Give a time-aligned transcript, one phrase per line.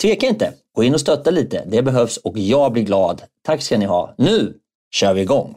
[0.00, 0.52] tveka inte.
[0.74, 1.64] Gå in och stötta lite.
[1.66, 3.22] Det behövs och jag blir glad.
[3.42, 4.14] Tack ska ni ha.
[4.18, 4.54] Nu
[4.90, 5.56] kör vi igång!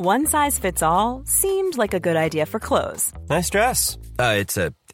[0.00, 3.12] One size fits all, seemed like a good idea for clothes.
[3.28, 3.98] Nice dress.
[4.18, 4.34] Uh,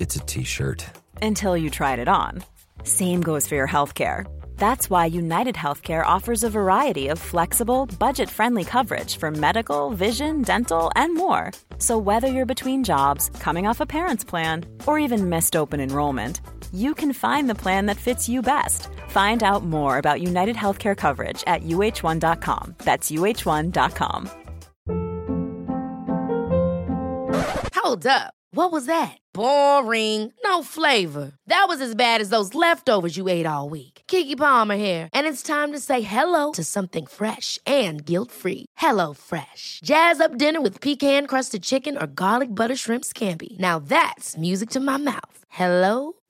[0.01, 0.87] it's a t-shirt.
[1.21, 2.43] Until you tried it on.
[2.85, 4.25] Same goes for your healthcare.
[4.57, 10.43] That's why United Healthcare offers a variety of flexible, budget friendly coverage for medical, vision,
[10.43, 11.53] dental, and more.
[11.79, 16.41] So, whether you're between jobs, coming off a parent's plan, or even missed open enrollment,
[16.75, 18.89] you can find the plan that fits you best.
[19.09, 22.75] Find out more about United Healthcare coverage at uh1.com.
[22.79, 24.31] That's uh1.com.
[27.77, 28.33] Hold up.
[28.51, 29.19] What was that?
[29.35, 30.33] Boring.
[30.45, 31.33] No flavor.
[31.49, 34.03] That was as bad as those leftovers you ate all week.
[34.07, 38.67] Kiki Palmer here, and it's time to say hello to something fresh and guilt-free.
[38.77, 39.81] Hello Fresh.
[39.85, 43.59] Jazz up dinner with pecan-crusted chicken or garlic butter shrimp scampi.
[43.59, 45.39] Now that's music to my mouth.
[45.49, 46.15] Hello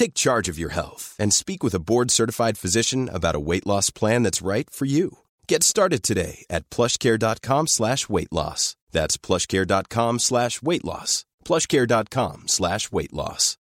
[0.00, 3.66] Take charge of your health and speak with a board certified physician about a weight
[3.66, 5.18] loss plan that's right for you.
[5.46, 8.76] Get started today at plushcare.com slash weight loss.
[8.92, 11.26] That's plushcare.com slash weight loss.
[11.44, 13.58] Plushcare.com slash weight loss.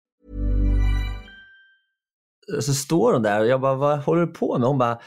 [2.61, 4.67] Så står hon där och jag bara, vad håller du på med?
[4.67, 4.99] Hon bara,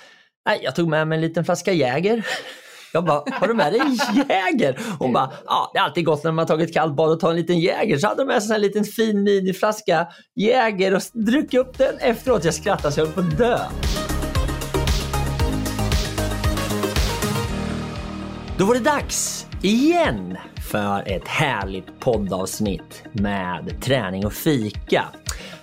[0.46, 2.26] nej, jag tog med mig en liten flaska Jäger.
[2.92, 3.94] Jag bara, har du med dig en
[4.28, 4.80] Jäger?
[4.98, 7.36] Hon bara, ja det är alltid gott när man tagit kallt bad och tar en
[7.36, 7.98] liten Jäger.
[7.98, 12.44] Så hade de med sig en liten fin miniflaska Jäger och druckit upp den efteråt.
[12.44, 13.58] Jag skrattade så jag höll på att dö.
[18.58, 20.36] Då var det dags igen
[20.70, 25.04] för ett härligt poddavsnitt med träning och fika.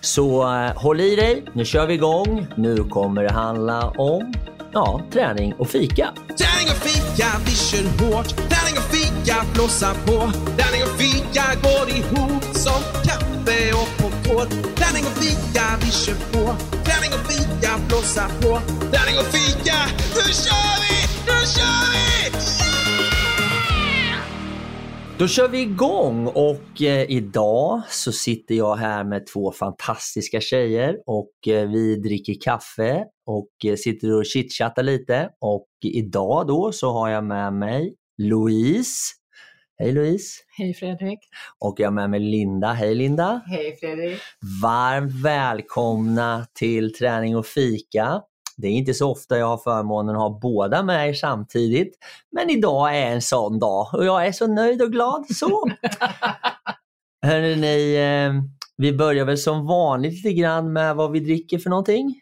[0.01, 2.47] Så eh, håll i dig, nu kör vi igång.
[2.56, 4.34] Nu kommer det handla om
[4.74, 6.13] ja, träning och fika.
[6.16, 8.28] Träning och fika, vi kör hårt.
[8.28, 10.18] Träning och fika, blåsa på.
[10.57, 14.50] Träning och fika går ihop som kaffe och popcorn.
[14.79, 16.44] Träning och fika, vi kör på.
[16.85, 18.52] Träning och fika, blåsa på.
[18.94, 19.78] Träning och fika,
[20.16, 20.96] nu kör vi!
[21.28, 22.00] Nu kör vi!
[25.19, 30.96] Då kör vi igång och eh, idag så sitter jag här med två fantastiska tjejer
[31.06, 36.91] och eh, vi dricker kaffe och eh, sitter och chitchattar lite och idag då så
[36.91, 39.16] har jag med mig Louise.
[39.78, 40.41] Hej Louise!
[40.57, 41.19] Hej Fredrik!
[41.59, 42.67] Och jag har med mig Linda.
[42.67, 43.41] Hej Linda!
[43.45, 44.19] Hej Fredrik!
[44.63, 48.22] Varmt välkomna till Träning och fika.
[48.57, 51.97] Det är inte så ofta jag har förmånen att ha båda med er samtidigt.
[52.31, 55.25] Men idag är en sån dag och jag är så nöjd och glad.
[55.35, 55.69] Så!
[57.25, 58.34] Hörrni, eh,
[58.78, 62.16] vi börjar väl som vanligt lite grann med vad vi dricker för någonting.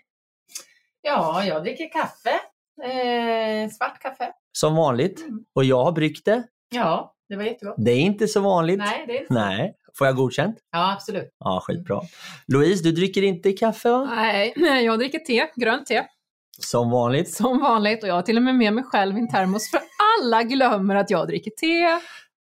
[1.08, 2.40] Ja, jag dricker kaffe.
[2.84, 4.32] Eh, svart kaffe.
[4.52, 5.22] Som vanligt.
[5.22, 5.40] Mm.
[5.56, 6.44] Och jag har bryggt det.
[6.70, 7.76] Ja, det var jättegott.
[7.78, 8.78] Det är inte så vanligt.
[8.78, 9.34] Nej, det är inte.
[9.34, 9.76] Nej.
[9.98, 10.58] Får jag godkänt?
[10.72, 11.36] Ja, absolut.
[11.40, 12.02] Ja, skitbra.
[12.48, 14.06] Louise, du dricker inte kaffe va?
[14.06, 14.54] Nej,
[14.86, 16.04] jag dricker te, grönt te.
[16.60, 17.34] Som vanligt.
[17.34, 19.80] Som vanligt och jag har till och med med mig själv i en termos för
[20.18, 21.82] alla glömmer att jag dricker te.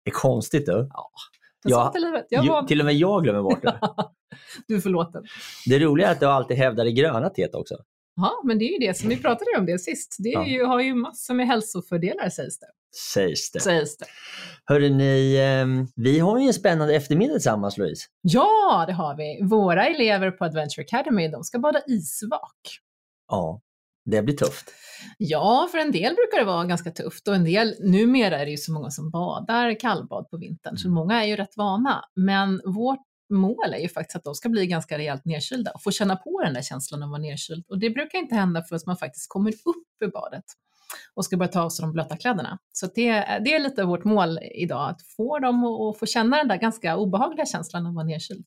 [0.04, 0.88] Det är konstigt du.
[0.92, 1.10] Ja,
[1.64, 2.26] jag, livet.
[2.30, 2.62] Jag var...
[2.62, 3.80] Till och med jag glömmer bort det.
[4.68, 5.24] du är förlåten.
[5.66, 7.76] Det roliga är att du alltid hävdar det gröna teet också.
[8.16, 10.16] Ja, men det är ju det som vi pratade om det sist.
[10.18, 12.66] Det ju, har ju massor med hälsofördelar sägs det.
[13.14, 13.60] Sägs det.
[13.60, 14.06] Sägs det.
[14.64, 18.06] Hörrni, ehm, vi har ju en spännande eftermiddag tillsammans Louise.
[18.22, 19.40] Ja, det har vi.
[19.42, 22.80] Våra elever på Adventure Academy, de ska bada isvak.
[23.28, 23.60] Ja,
[24.04, 24.72] det blir tufft.
[25.18, 28.50] Ja, för en del brukar det vara ganska tufft och en del, numera är det
[28.50, 30.94] ju så många som badar kallbad på vintern, så mm.
[30.94, 32.04] många är ju rätt vana.
[32.14, 35.90] Men vårt mål är ju faktiskt att de ska bli ganska rejält nedkylda och få
[35.90, 37.64] känna på den där känslan av att vara nedkyld.
[37.68, 40.44] Och det brukar inte hända förrän man faktiskt kommer upp ur badet
[41.14, 42.58] och ska börja ta av sig de blöta kläderna.
[42.72, 43.12] Så det,
[43.44, 46.56] det är lite vårt mål idag, att få dem att att få känna den där
[46.56, 48.44] ganska obehagliga känslan av att vara nedkyld.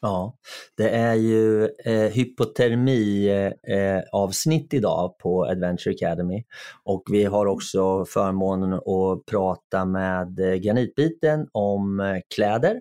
[0.00, 0.36] Ja,
[0.76, 6.44] det är ju eh, hypotermi-avsnitt eh, avsnitt idag på Adventure Academy
[6.84, 12.80] och vi har också förmånen att prata med eh, Granitbiten om eh, kläder.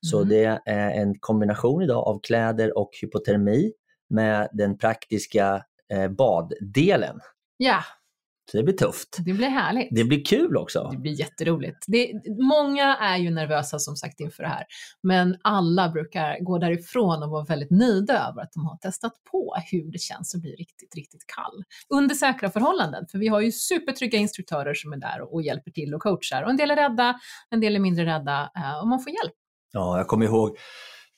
[0.00, 0.28] Så Mm.
[0.28, 3.72] det är en kombination idag av kläder och hypotermi
[4.10, 7.20] med den praktiska eh, baddelen.
[7.56, 7.78] Ja,
[8.50, 9.16] Så det blir tufft.
[9.18, 9.88] det blir härligt.
[9.90, 10.88] Det blir kul också.
[10.92, 11.84] Det blir jätteroligt.
[11.86, 14.64] Det, många är ju nervösa som sagt inför det här,
[15.02, 19.54] men alla brukar gå därifrån och vara väldigt nöjda över att de har testat på
[19.70, 21.64] hur det känns att bli riktigt, riktigt kall.
[21.94, 25.94] Under säkra förhållanden, för vi har ju supertrygga instruktörer som är där och hjälper till
[25.94, 26.42] och coachar.
[26.42, 27.14] Och en del är rädda,
[27.50, 29.34] en del är mindre rädda eh, och man får hjälp.
[29.72, 30.56] Ja, jag kommer ihåg,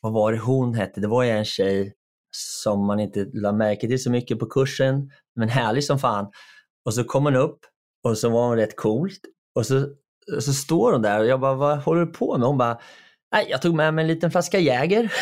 [0.01, 1.01] vad var det hon hette?
[1.01, 1.95] Det var ju en tjej
[2.31, 6.31] som man inte lade märke till så mycket på kursen, men härlig som fan.
[6.91, 7.59] Och så kom hon upp
[8.05, 9.21] och så var hon rätt coolt
[9.55, 9.87] och så,
[10.37, 12.47] och så står hon där och jag bara, vad håller du på med?
[12.47, 12.81] Hon bara,
[13.33, 15.13] nej jag tog med mig en liten flaska Jäger.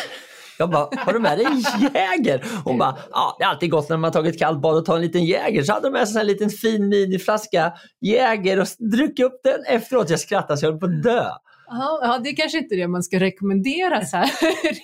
[0.59, 1.59] Jag bara, har du med dig en
[1.93, 2.45] Jäger?
[2.63, 4.95] Hon bara, ja det är alltid gott när man har tagit kallt bad och tar
[4.95, 5.63] en liten Jäger.
[5.63, 10.09] Så hade de med sig en liten fin miniflaska Jäger och druckit upp den efteråt.
[10.09, 11.25] Jag skrattade så jag höll på att dö.
[11.67, 14.31] Ja, det är kanske inte det man ska rekommendera så här,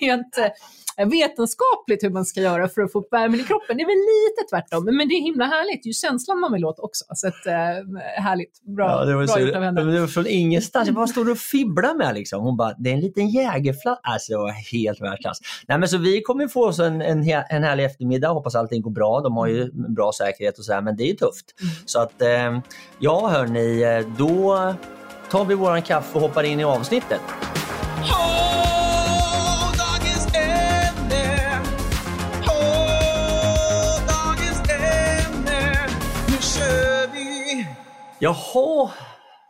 [0.00, 0.46] rent eh,
[1.04, 3.76] vetenskapligt hur man ska göra för att få upp värmen i kroppen.
[3.76, 5.82] Det är väl lite tvärtom, men det är himla härligt.
[5.82, 7.04] Det är ju känslan man vill åt också.
[7.14, 7.52] Så att, eh,
[8.22, 9.82] härligt, bra, Ja, det var, bra gjort av henne.
[9.84, 10.86] det var från ingenstans.
[10.86, 12.42] Jag bara stod och fibblade med liksom.
[12.42, 14.00] Hon bara, det är en liten jägerflaska.
[14.02, 15.38] Alltså det var helt världsklass.
[15.68, 18.28] Nej men så vi kommer få oss en, en, en härlig eftermiddag.
[18.28, 19.20] Hoppas allting går bra.
[19.20, 21.46] De har ju bra säkerhet och så här, men det är ju tufft.
[21.86, 22.58] Så att, eh,
[22.98, 24.74] ja hörni, eh, då
[25.30, 27.20] tar vi våran kaffe och hoppar in i avsnittet.
[38.18, 38.90] Jaha,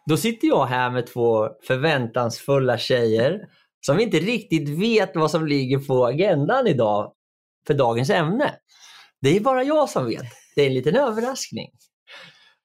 [0.06, 3.48] då sitter jag här med två förväntansfulla tjejer
[3.86, 7.12] som inte riktigt vet vad som ligger på agendan idag
[7.66, 8.54] för dagens ämne.
[9.20, 10.24] Det är bara jag som vet.
[10.56, 11.70] Det är en liten överraskning.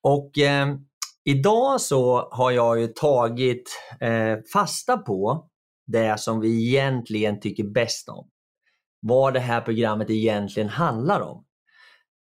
[0.04, 0.68] Och eh,
[1.26, 3.70] idag så har jag ju tagit
[4.00, 5.48] eh, fasta på
[5.88, 8.30] det som vi egentligen tycker bäst om.
[9.02, 11.46] Vad det här programmet egentligen handlar om.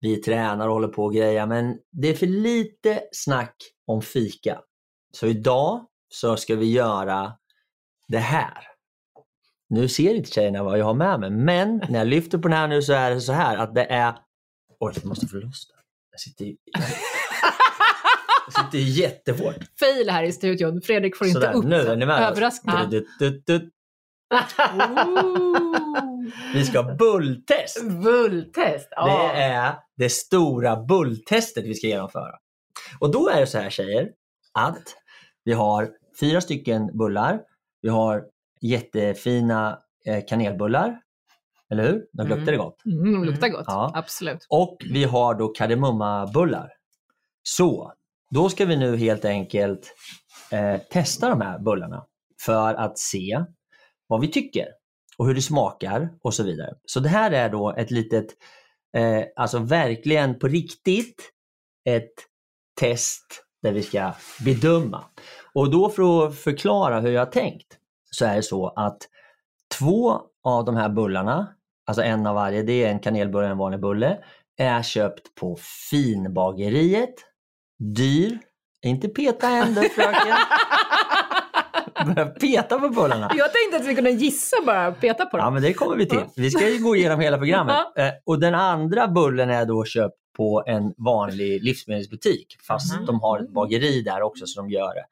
[0.01, 3.55] Vi tränar och håller på och grejer men det är för lite snack
[3.87, 4.59] om fika.
[5.11, 7.33] Så idag så ska vi göra
[8.07, 8.67] det här.
[9.69, 12.57] Nu ser inte tjejerna vad jag har med mig men när jag lyfter på den
[12.57, 14.13] här nu så är det så här att det är...
[14.79, 15.77] Oj, jag måste få loss den.
[16.11, 16.57] Jag sitter, i-
[18.53, 19.55] jag sitter jättehårt.
[19.79, 20.81] Fail här i studion.
[20.81, 22.21] Fredrik får inte Sådär, upp nu är ni med.
[22.21, 23.05] överraskningen.
[26.53, 27.89] Vi ska ha bulltest.
[28.03, 28.87] Bulltest.
[28.91, 29.07] Ja.
[29.07, 32.35] Det är det stora bulltestet vi ska genomföra.
[32.99, 34.09] Och då är det så här tjejer,
[34.53, 34.83] att
[35.43, 35.89] vi har
[36.19, 37.39] fyra stycken bullar.
[37.81, 38.23] Vi har
[38.61, 40.99] jättefina eh, kanelbullar.
[41.71, 42.05] Eller hur?
[42.13, 42.85] De luktar det gott.
[42.85, 43.63] Mm, de luktar gott.
[43.67, 43.91] Ja.
[43.95, 44.45] Absolut.
[44.49, 46.69] Och vi har då kardemummabullar.
[47.43, 47.93] Så,
[48.29, 49.95] då ska vi nu helt enkelt
[50.51, 52.05] eh, testa de här bullarna
[52.45, 53.45] för att se
[54.07, 54.67] vad vi tycker
[55.21, 56.73] och hur det smakar och så vidare.
[56.85, 58.25] Så det här är då ett litet,
[58.97, 61.31] eh, alltså verkligen på riktigt,
[61.89, 62.13] ett
[62.79, 64.13] test där vi ska
[64.45, 65.03] bedöma.
[65.53, 67.77] Och då för att förklara hur jag har tänkt
[68.11, 68.97] så är det så att
[69.79, 71.47] två av de här bullarna,
[71.85, 74.17] alltså en av varje, det är en kanelbulle och en vanlig bulle,
[74.57, 75.57] är köpt på
[75.89, 77.15] Finbageriet.
[77.79, 78.39] Dyr.
[78.81, 80.37] Inte peta händer fröken.
[82.05, 83.31] Börja peta på bullarna.
[83.37, 85.43] Jag tänkte att vi kunde gissa bara, peta på dem.
[85.45, 86.23] Ja, men det kommer vi till.
[86.35, 87.75] Vi ska ju gå igenom hela programmet.
[87.97, 93.05] Eh, och den andra bullen är då köpt på en vanlig livsmedelsbutik, fast Mhm.
[93.05, 95.05] de har ett bageri där också så de gör det.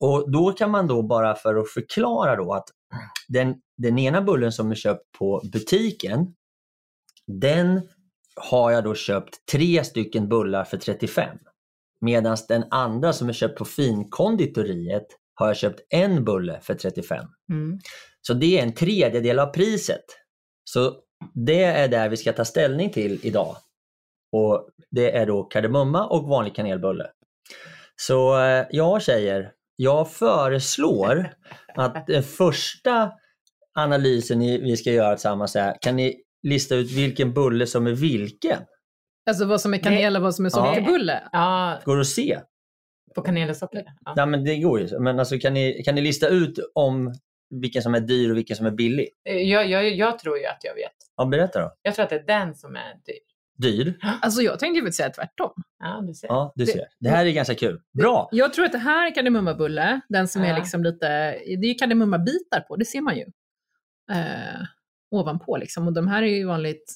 [0.00, 2.68] Och då kan man då bara för att förklara då att
[3.28, 6.26] den, den ena bullen som är köpt på butiken,
[7.26, 7.80] den
[8.40, 11.38] har jag då köpt tre stycken bullar för 35.
[12.00, 15.06] Medan den andra som är köpt på finkonditoriet
[15.38, 17.24] har jag köpt en bulle för 35.
[17.50, 17.78] Mm.
[18.20, 20.04] Så det är en tredjedel av priset.
[20.64, 20.94] Så
[21.34, 23.56] det är där vi ska ta ställning till idag.
[24.32, 27.06] Och Det är då kardemumma och vanlig kanelbulle.
[27.96, 31.34] Så eh, ja tjejer, jag föreslår
[31.74, 33.12] att den första
[33.78, 38.58] analysen vi ska göra tillsammans är, kan ni lista ut vilken bulle som är vilken?
[39.30, 41.22] Alltså vad som är kanel och vad som är sockerbulle.
[41.32, 42.40] Ja, Går det att se?
[43.14, 43.84] På kanel och socker.
[44.04, 44.12] Ja.
[44.16, 44.98] Nej men det går ju.
[44.98, 47.14] Men alltså, kan, ni, kan ni lista ut om
[47.50, 49.08] vilken som är dyr och vilken som är billig?
[49.28, 50.92] Eh, Jag, jag, jag tror ju att jag vet.
[51.16, 51.72] Ja, berätta då.
[51.82, 53.18] Jag tror att det är den som är dyr.
[53.56, 53.98] Dyr?
[54.22, 55.52] Alltså jag tänkte ju säga tvärtom.
[55.78, 56.28] Ja, du ser.
[56.28, 56.84] Ja, du Det- ser.
[57.00, 57.80] Det här är ganska kul.
[57.98, 58.28] Bra!
[58.32, 60.56] Jag tror att det här är kardemummabulle, den som är Ja.
[60.56, 63.24] liksom lite, det är ju kardemummabitar på, det ser man ju.
[64.12, 64.60] Eh,
[65.10, 65.86] ovanpå liksom.
[65.86, 66.92] Och de här är ju vanligt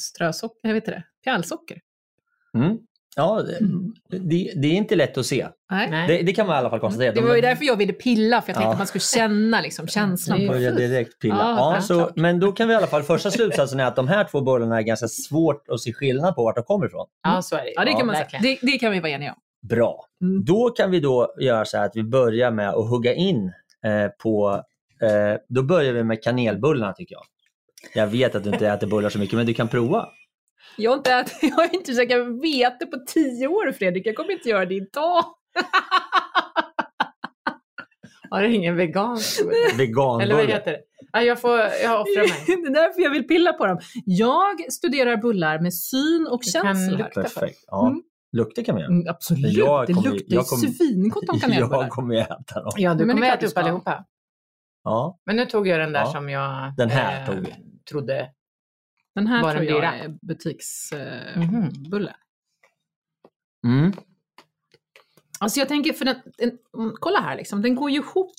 [0.00, 1.80] strösocker, jag vet inte det, pjälsocker.
[2.54, 2.78] Mm.
[3.16, 3.58] Ja, det,
[4.18, 5.46] det, det är inte lätt att se.
[5.70, 6.06] Nej.
[6.08, 7.12] Det, det kan man i alla fall konstatera.
[7.12, 8.72] Det De- var ju därför jag ville pilla, för jag tänkte Ja.
[8.72, 10.40] att man skulle känna liksom, känslan.
[10.46, 10.70] Det.
[10.70, 11.34] direkt pilla.
[11.38, 14.08] Ja, Ja, så, men då kan vi i alla fall, första slutsatsen är att de
[14.08, 17.06] här två bullarna är ganska svårt att se skillnad på vart de kommer ifrån.
[17.22, 17.72] Ja, så är det.
[17.76, 18.24] Ja, det kan man säga.
[18.32, 18.58] verkligen.
[18.62, 19.68] Det, det kan vi vara eniga om.
[19.68, 20.04] Bra.
[20.22, 20.44] Mm.
[20.44, 23.52] Då kan vi då göra så här att vi börjar med att hugga in
[23.84, 24.62] eh, på,
[25.02, 27.24] eh, då börjar vi med kanelbullarna tycker jag.
[27.94, 30.08] Jag vet att du inte äter bullar så mycket, men du kan prova.
[30.76, 34.32] Jag har inte, ätit, jag har inte käkat vete på tio år Fredrik, jag kommer
[34.32, 35.24] inte göra det idag.
[38.30, 39.40] Har du ingen vegansk?
[39.40, 40.80] Eller vad heter det?
[41.12, 42.32] Ja, jag, får, jag offrar mig.
[42.46, 43.78] Det är därför jag vill pilla på dem.
[44.04, 46.98] Jag studerar bullar med syn och Du kan känsla.
[46.98, 47.22] lukta.
[47.22, 47.58] Perfekt.
[47.66, 47.86] Ja.
[47.88, 48.02] Mm.
[48.32, 48.92] Lukter kan vi göra.
[48.92, 51.82] Mm, absolut, Jag det luktar jag kommer- ju svingott om kanelbullar.
[51.82, 52.72] Jag kommer ju äta dem.
[52.76, 54.04] Ja, du Men det kommer äta upp allihopa.
[54.84, 55.18] Ja.
[55.26, 56.06] Men nu tog jag den där Ja.
[56.12, 57.54] som jag Den här tog vi.
[57.90, 58.28] trodde.
[59.14, 59.94] Den här Var tror jag dyra?
[59.94, 61.70] är butiksbulle.
[61.90, 62.16] Bulle.
[63.66, 63.92] Mm.
[65.40, 68.32] Alltså jag tänker, för den, den, mm, kolla här liksom, den går ju ihop.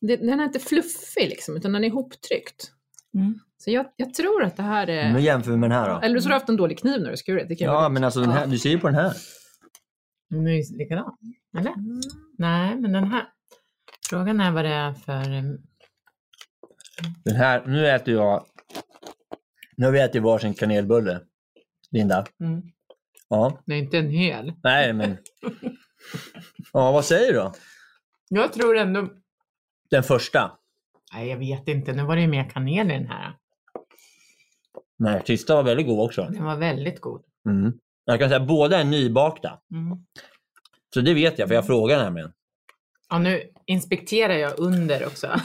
[0.00, 2.72] Den, är inte fluffig liksom, utan den är ihoptryckt.
[3.14, 3.38] Mm.
[3.58, 5.12] Så jag, jag tror att det här är...
[5.12, 6.00] Nu jämför vi med den här då.
[6.00, 7.48] Eller så har du haft en dålig kniv när du skurit.
[7.48, 8.46] Det kan Ja, men alltså den här, Ja.
[8.46, 9.12] du ser ju på den här.
[10.30, 11.16] Den är ju likadan.
[11.58, 11.74] Eller?
[12.38, 13.28] Nej, men den här.
[14.10, 15.58] Frågan är vad det är för...
[17.24, 18.44] Den här, nu äter jag,
[19.82, 21.20] nu har vi ätit varsin kanelbulle.
[21.90, 22.26] Linda.
[22.40, 22.62] Mm.
[23.28, 24.52] Ja, Det är inte en hel.
[24.62, 25.16] nej men.
[26.72, 27.52] Ja, vad säger du då?
[28.28, 29.08] Jag tror ändå...
[29.90, 30.58] Den första?
[31.12, 31.92] Nej, jag vet inte.
[31.92, 33.36] Nu var det ju mer kanel i den här.
[34.98, 36.22] Nej, sista var väldigt god också.
[36.30, 37.22] Den var väldigt god.
[37.48, 37.72] Mm.
[38.04, 39.60] Jag kan säga att båda är nybakta.
[39.74, 39.98] Mm.
[40.94, 42.32] Så det vet jag, för jag frågar nämligen.
[43.10, 45.26] Ja, nu inspekterar jag under också.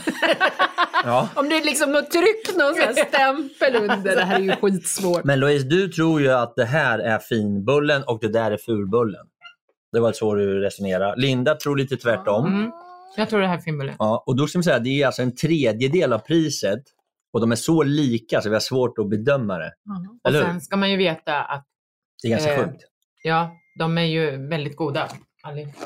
[1.03, 1.29] Ja.
[1.35, 4.15] Om det är liksom något tryck, någon sån stämpel under.
[4.15, 5.23] Det här är ju skitsvårt.
[5.23, 9.25] Men Louise, du tror ju att det här är finbullen och det där är fulbullen.
[9.91, 11.15] Det var så du resonerar.
[11.15, 12.45] Linda tror lite tvärtom.
[12.45, 12.71] Mm.
[13.17, 13.95] Jag tror det här är finbulle.
[13.99, 16.83] Ja, och då ska man säga det är alltså en tredjedel av priset
[17.33, 19.71] och de är så lika så vi har svårt att bedöma det.
[20.23, 20.45] Och Eller hur?
[20.47, 21.65] sen ska man ju veta att
[22.21, 22.83] Det är ganska Eh, sjukt.
[23.23, 25.07] ja, de är ju väldigt goda.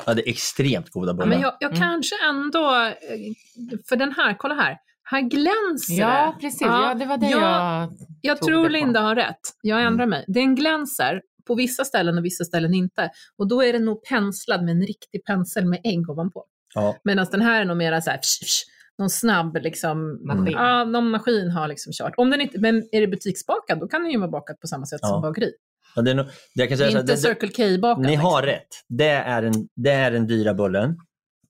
[0.06, 1.26] Ja, det är extremt goda Ja, bullar.
[1.28, 1.80] men jag, jag Mm.
[1.80, 4.76] kanske ändå, eh, för den här, kolla här.
[5.12, 6.40] Här glänser Ja, det.
[6.46, 6.60] precis.
[6.60, 7.92] Ja, det var det jag, jag...
[8.20, 8.72] jag tog tror det på.
[8.72, 9.40] Linda har rätt.
[9.62, 10.24] Jag ändrar mig.
[10.28, 13.10] Den glänser på vissa ställen och vissa ställen inte.
[13.38, 16.44] Och då är den nog penslad med en riktig pensel med ägg ovanpå.
[16.74, 16.96] Ja.
[17.04, 18.62] Medan den här är nog mera så här, psh, psh,
[18.98, 20.52] någon snabb liksom, Maskin.
[20.52, 22.12] Ja, någon maskin har liksom kört.
[22.16, 24.86] Om den inte, men är det butiksbakad, då kan den ju vara bakad på samma
[24.86, 25.08] sätt Ja.
[25.08, 25.50] som bageri.
[25.96, 28.06] Ja, det är nog, det jag kan säga så här, Inte det- det- Circle K-bakad.
[28.06, 28.54] Ni har liksom.
[28.54, 28.68] rätt.
[28.88, 30.96] Det är, den, det är den dyra bullen.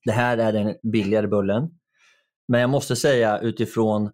[0.05, 1.69] Det här är den billigare bullen.
[2.47, 4.11] Men jag måste säga utifrån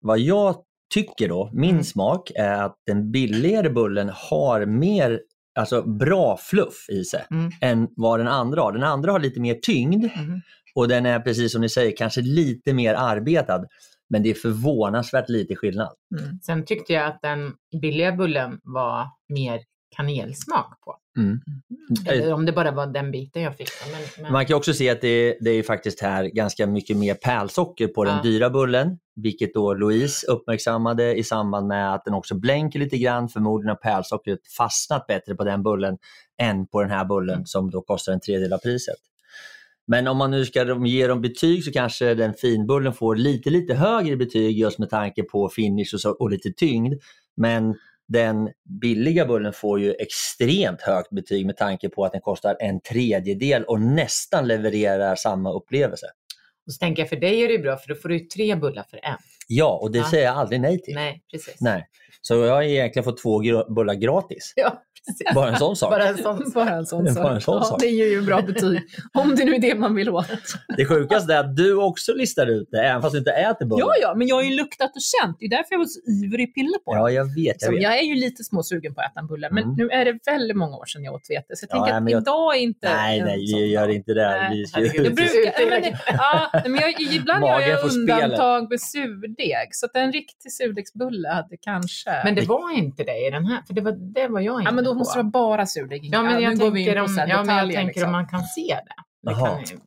[0.00, 0.56] vad jag
[0.94, 1.84] tycker då, min Mm.
[1.84, 5.20] smak är att den billigare bullen har mer
[5.58, 7.50] alltså bra fluff i sig Mm.
[7.60, 8.72] än vad den andra har.
[8.72, 10.40] Den andra har lite mer tyngd Mm.
[10.74, 13.64] och den är precis som ni säger kanske lite mer arbetad.
[14.08, 15.92] Men det är förvånansvärt lite skillnad.
[16.20, 16.38] Mm.
[16.42, 19.60] Sen tyckte jag att den billiga bullen var mer
[19.96, 20.96] kanelsmak på.
[21.16, 21.40] Mm.
[22.06, 23.68] Eller om det bara var den biten jag fick.
[23.92, 24.32] Men, men...
[24.32, 28.04] Man kan också se att det, det är faktiskt här ganska mycket mer pärlsocker på
[28.04, 28.22] den Ja.
[28.22, 33.28] dyra bullen, vilket då Louise uppmärksammade i samband med att den också blänker lite grann.
[33.28, 35.98] Förmodligen har pärlsockret fastnat bättre på den bullen
[36.42, 37.46] än på den här bullen Mm.
[37.46, 38.96] som då kostar en tredjedel av priset.
[39.86, 43.74] Men om man nu ska ge dem betyg så kanske den finbullen får lite, lite
[43.74, 46.94] högre betyg just med tanke på finish och, så, och lite tyngd.
[47.36, 47.74] Men
[48.08, 52.80] den billiga bullen får ju extremt högt betyg med tanke på att den kostar en
[52.80, 56.06] tredjedel och nästan levererar samma upplevelse.
[56.66, 58.84] Och så tänker jag, för dig är det bra för då får du tre bullar
[58.90, 59.16] för en.
[59.48, 60.10] Ja, och det Ja.
[60.10, 60.94] säger jag aldrig nej till.
[60.94, 61.56] Nej, precis.
[61.60, 61.86] Nej.
[62.20, 63.38] Så jag har egentligen fått två
[63.74, 64.52] bullar gratis.
[64.56, 65.34] Ja, precis.
[65.34, 65.90] Bara en sån sak.
[65.90, 67.32] Bara en sån Bara en sån Bara sak.
[67.34, 67.80] en sån ja, sak.
[67.80, 68.80] Det är ju bra betyg.
[69.18, 70.26] Om det nu är det man vill åt.
[70.76, 73.80] Det sjukaste är att du också listar ut det, även fast du inte äter bullar.
[73.86, 75.36] Ja, ja, men jag har ju luktat och känt.
[75.40, 77.12] Det är därför jag var så ivrig pilla på Ja, det.
[77.12, 77.46] jag vet.
[77.46, 77.82] Jag Så vet.
[77.82, 79.74] jag är ju lite småsugen på att äta en bulle, men Mm.
[79.76, 81.56] nu är det väldigt många år sedan jag åt vete.
[81.56, 83.94] Så jag Ja, tänker ja, att jag- idag är inte Nej, nej, vi gör dag.
[83.94, 84.28] inte det.
[84.30, 84.80] Nej, Vi ska.
[84.80, 85.14] Jag ut.
[85.16, 88.22] brukar, nej, men, det- ja, men jag, ibland gör jag får spelet.
[88.24, 89.68] undantag med surdeg.
[89.72, 92.03] Så att en riktig surdegsbulle hade kanske...
[92.24, 94.68] Men det var inte det i den här, för det var, det var jag inne
[94.70, 94.98] ja, men då på.
[94.98, 96.04] måste det vara bara surdeg.
[96.12, 98.04] Ja, men jag in tänker, på om, ja, men jag tänker liksom.
[98.04, 98.94] om man kan se det.
[99.30, 99.60] Jaha.
[99.70, 99.78] ju-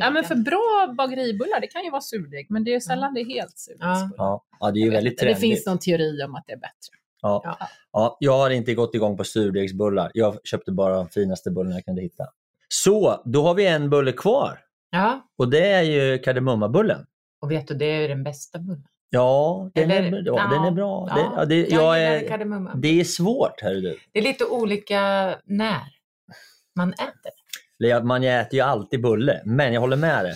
[0.00, 3.20] Ja, men för bra bageribullar, det kan ju vara surdeg, men det är sällan det
[3.20, 4.14] är helt surdegsbullar.
[4.16, 5.40] Ja, ja det är ju Jag väldigt inte, Det trendigt.
[5.56, 6.96] finns någon teori om att det är bättre.
[7.22, 7.40] Ja.
[7.44, 7.68] Ja.
[7.92, 10.10] Ja, jag har inte gått igång på surdegsbullar.
[10.14, 12.24] Jag köpte bara de finaste bullarna jag kunde hitta.
[12.68, 14.58] Så, då har vi en bulle kvar
[14.90, 17.06] Ja, och det är ju kardemummabullen.
[17.40, 18.84] och vet du, det är ju den bästa bullen.
[19.14, 21.06] Ja, den, Eller- är, ja, den är bra.
[21.10, 23.98] Ja, det, ja, det, jag jag är, det är svårt, hör du.
[24.12, 25.00] Det är lite olika
[25.44, 25.80] när
[26.76, 28.02] man äter.
[28.04, 30.34] Man äter ju alltid bulle, men jag håller med dig.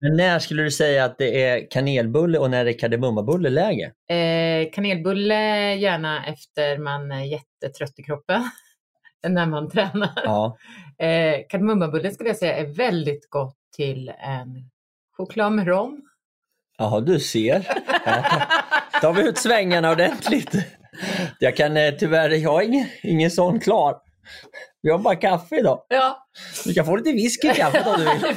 [0.00, 3.92] Men när skulle du säga att det är kanelbulle och när det är kardemummabulle läge?
[4.10, 8.42] Eh, kanelbulle gärna efter man är jättetrött i kroppen.
[9.28, 10.10] när man tränar.
[10.24, 10.56] Ja.
[10.98, 14.70] Eh, kardemummabulle skulle jag säga är väldigt gott till en
[15.16, 16.05] choklad med rom.
[16.78, 17.66] Jaha, du ser.
[18.04, 18.46] Här
[19.00, 20.54] tar vi ut svängarna ordentligt.
[21.38, 23.96] Jag kan eh, tyvärr, jag har ingen, ingen sån klar.
[24.82, 25.80] Vi har bara kaffe idag.
[25.88, 26.26] Ja.
[26.64, 28.36] Du kan få lite whisky i kaffet om du vill.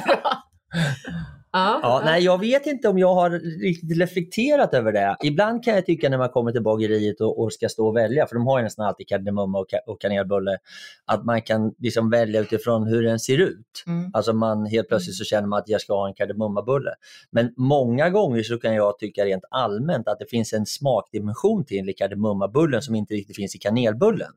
[1.52, 3.30] Ja, Ja, nej, jag vet inte om jag har
[3.60, 5.16] riktigt reflekterat över det.
[5.22, 8.26] Ibland kan jag tycka när man kommer till bageriet och, och ska stå och välja,
[8.26, 10.58] för de har ju nästan alltid kardemumma och, och kanelbulle,
[11.04, 13.84] att man kan liksom välja utifrån hur den ser ut.
[13.86, 14.10] Mm.
[14.14, 16.90] Alltså man helt plötsligt så känner man att jag ska ha en kardemummabulle.
[17.30, 21.94] Men många gånger så kan jag tycka rent allmänt att det finns en smakdimension till
[21.96, 24.30] kardemummabullen som inte riktigt finns i kanelbullen.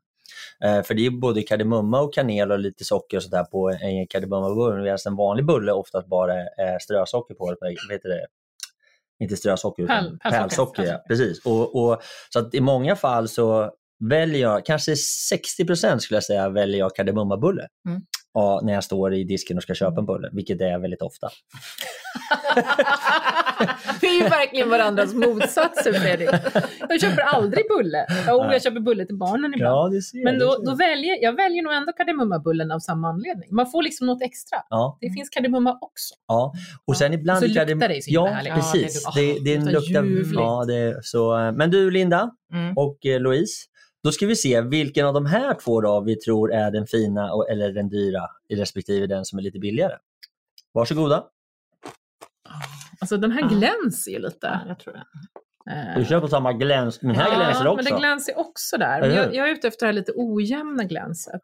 [0.64, 3.70] Eh, för det är både kardemumma och kanel och lite socker och sånt där på
[3.70, 7.56] en kardemummabulle medan en vanlig bulle oftast bara är strösocker på.
[7.90, 8.26] Heter det?
[9.22, 10.84] Inte strösocker utan Pärl- pärlsocker.
[10.84, 11.46] Ja, precis.
[11.46, 12.02] Och, och,
[12.32, 13.70] så att i många fall så
[14.10, 17.66] väljer jag, kanske 60% skulle jag säga, väljer jag kardemummabulle.
[17.88, 18.00] Mm.
[18.32, 21.02] Ja, när jag står i disken och ska köpa en bulle, vilket det är väldigt
[21.02, 21.28] ofta.
[24.00, 26.30] Vi är ju verkligen varandras motsatser Fredrik.
[26.88, 28.06] Jag köper aldrig bulle.
[28.28, 29.92] Jo, jag köper bulle till barnen ibland.
[29.92, 33.48] det ser Men då, då väljer jag väljer nog ändå kardemummabullen av samma anledning.
[33.54, 34.58] Man får liksom något extra.
[34.70, 36.14] Ja, Det finns kardemumma också.
[36.28, 36.52] ja.
[36.84, 37.40] Och sen ibland...
[37.40, 38.54] Så luktar det så himla Ja, härligt.
[38.54, 39.02] precis.
[39.04, 40.04] Ja, det, det det, luktar luktar...
[40.04, 40.34] ljuvligt.
[40.34, 42.76] Ja, det, är så, eh, men du Linda Mm.
[42.76, 43.64] och eh, Louise,
[44.04, 47.32] då ska vi se vilken av de här två då vi tror är den fina
[47.32, 49.92] och, eller den dyra i respektive den som är lite billigare.
[50.74, 51.24] Varsågoda.
[53.00, 53.48] Alltså den här Ja.
[53.48, 54.46] glänser ju lite.
[54.46, 55.04] Ja, jag tror det.
[55.70, 57.76] Eh, Du kör på samma gläns, men här ja, glänser också.
[57.76, 59.00] men den glänser också där.
[59.00, 61.42] Men jag, jag är ute efter det här lite ojämna glänset.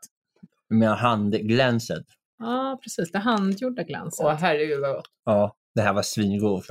[0.68, 2.04] Med handglänset.
[2.38, 3.12] Ja, precis.
[3.12, 4.26] Det handgjorda glänset.
[4.26, 5.06] Åh herregud vad gott.
[5.24, 6.62] Ja, det här var svingod.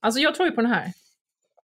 [0.00, 0.92] Alltså jag tror ju på den här.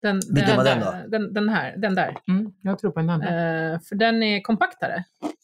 [0.05, 0.95] Den, Vilken var den då?
[1.07, 2.17] Den, den här, den där.
[2.27, 3.27] Mm, jag tror på den andra.
[3.27, 5.03] Eh, för den är kompaktare.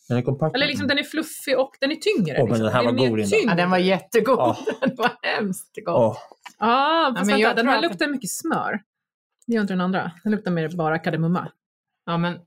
[0.10, 0.56] Den är kompakt.
[0.56, 2.38] Eller liksom den är fluffig och den är tyngre.
[2.41, 2.63] Åh, men liksom.
[2.65, 3.38] den här är var god, Linda.
[3.45, 4.38] Ja, den var jättegod.
[4.39, 4.58] Ja.
[4.82, 5.95] Den var hemskt god.
[5.95, 6.17] Åh,
[6.60, 8.80] Ja, fast men vänta, jag den här att- luktar mycket smör.
[9.47, 10.12] Det gör inte den andra.
[10.24, 11.52] Den luktar mer bara kardemumma.
[12.06, 12.38] Ja, men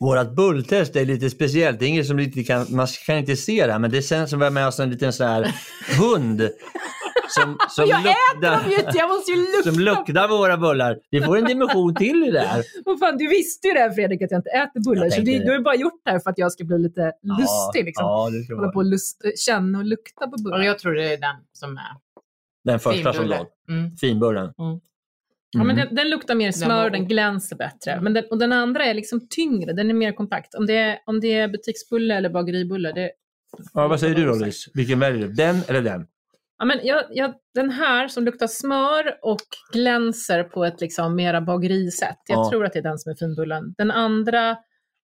[0.00, 1.78] Vårat bulltest är lite speciellt.
[1.78, 4.30] Det är ingen som riktigt kan, man kan inte se det här, men det känns
[4.30, 5.54] som att vi har med oss en liten sån här
[6.00, 6.48] hund.
[7.28, 9.70] Som, som jag luktar, äter dem ju inte, jag måste ju lukta.
[9.72, 10.98] som luktar våra bullar.
[11.10, 12.64] Det får en dimension till i det här.
[12.84, 15.04] Vad fan, du visste ju det här Fredrik, att jag inte äter bullar.
[15.04, 15.44] Jag Så det, det.
[15.44, 17.84] du har bara gjort det här för att jag ska bli lite lustig.
[17.84, 18.06] Liksom.
[18.06, 18.72] Ja, det tror Hålla jag.
[18.72, 20.58] på och lust, känna och lukta på och bullar.
[20.62, 21.92] jag tror det är den som är
[22.64, 23.46] Den första som låg.
[23.68, 23.96] Mm.
[23.96, 24.44] Finbullen.
[24.58, 24.80] Mm.
[25.50, 25.86] Ja, men Mm.
[25.86, 27.08] den, den luktar mer smör och den god.
[27.08, 28.00] glänser bättre.
[28.00, 30.54] Men den, och den andra är liksom tyngre, den är mer kompakt.
[30.54, 33.10] Om det är, om det är butiksbulle eller bageribulle, det...
[33.74, 34.68] Ja, vad säger du då Lis?
[34.74, 35.32] Vilken väljer du?
[35.34, 36.06] Den eller den?
[36.58, 39.40] Ja, men jag, jag, den här som luktar smör och
[39.72, 42.18] glänser på ett liksom mera bagerisätt.
[42.28, 42.50] Jag Ja.
[42.50, 43.74] tror att det är den som är finbullen.
[43.78, 44.56] Den andra,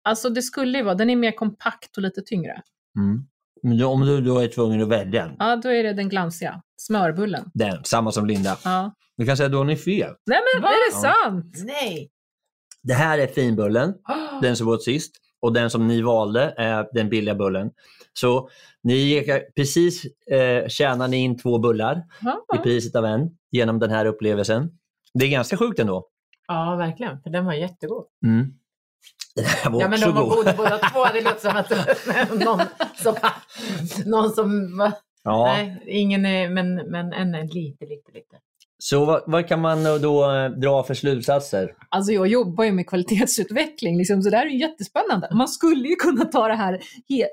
[0.05, 2.63] alltså det skulle ju vara, den är mer kompakt och lite tyngre.
[2.99, 3.27] Mm.
[3.63, 6.09] Men då, om du då är tvungen att välja en, Ja, då är det den
[6.09, 6.63] glansiga.
[6.77, 7.51] Smörbullen.
[7.55, 8.57] den, samma som Linda.
[8.65, 8.95] Ja.
[9.17, 10.15] Du kan säga då har ni fel.
[10.27, 10.69] Nej men, Va?
[10.69, 11.15] är det Ja.
[11.25, 11.57] sant?
[11.67, 12.11] Nej!
[12.83, 13.95] Det här är finbullen,
[14.43, 15.17] den som var åt sist.
[15.41, 17.71] Och den som ni valde är den billiga bullen.
[18.21, 18.49] Så
[18.83, 19.25] ni
[19.57, 24.05] precis eh, tjänar ni in två bullar Ja, i priset av en genom den här
[24.07, 24.71] upplevelsen.
[25.15, 26.09] Det är ganska sjukt ändå.
[26.49, 27.21] Ja, verkligen.
[27.23, 28.05] För den var jättegod.
[28.27, 28.53] Mm.
[29.35, 30.37] Den här var Ja, men också de var god.
[30.37, 31.05] goda båda två.
[31.05, 32.61] Det låter som att någon
[32.97, 33.15] som...
[34.07, 34.93] Någon som
[35.25, 35.45] Ja.
[35.45, 38.37] Nej, ingen är, men, men en är lite, lite, lite.
[38.79, 41.75] Så vad, vad kan man då eh, dra för slutsatser?
[41.89, 45.29] Alltså jag jobbar ju med kvalitetsutveckling, liksom, så det här är ju jättespännande.
[45.33, 46.81] Man skulle ju kunna ta det här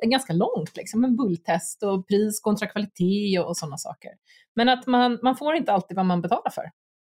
[0.10, 4.12] ganska långt, liksom, en bulltest och pris kontra kvalitet och, och sådana saker.
[4.56, 6.64] Men att man, man får inte alltid vad man betalar för.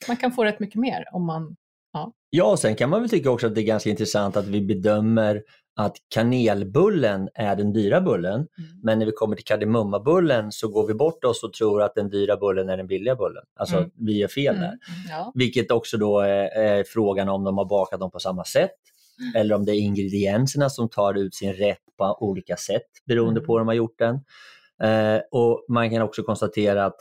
[0.07, 1.55] Man kan få rätt mycket mer om man...
[2.29, 4.61] Ja, och sen kan man väl tycka också att det är ganska intressant att vi
[4.61, 5.41] bedömer
[5.79, 8.47] att kanelbullen är den dyra bullen.
[8.83, 12.09] Men när vi kommer till kardemummabullen så går vi bort oss och tror att den
[12.09, 13.43] dyra bullen är den billiga bullen.
[13.59, 13.89] Alltså Mm.
[13.95, 14.73] vi är fel där.
[15.09, 15.31] Ja.
[15.35, 18.71] Vilket också då är, är frågan om de har bakat dem på samma sätt.
[19.35, 23.47] Eller om det är ingredienserna som tar ut sin rätt på olika sätt beroende Mm.
[23.47, 24.15] på hur de har gjort den.
[24.83, 26.95] Eh, och Man kan också konstatera att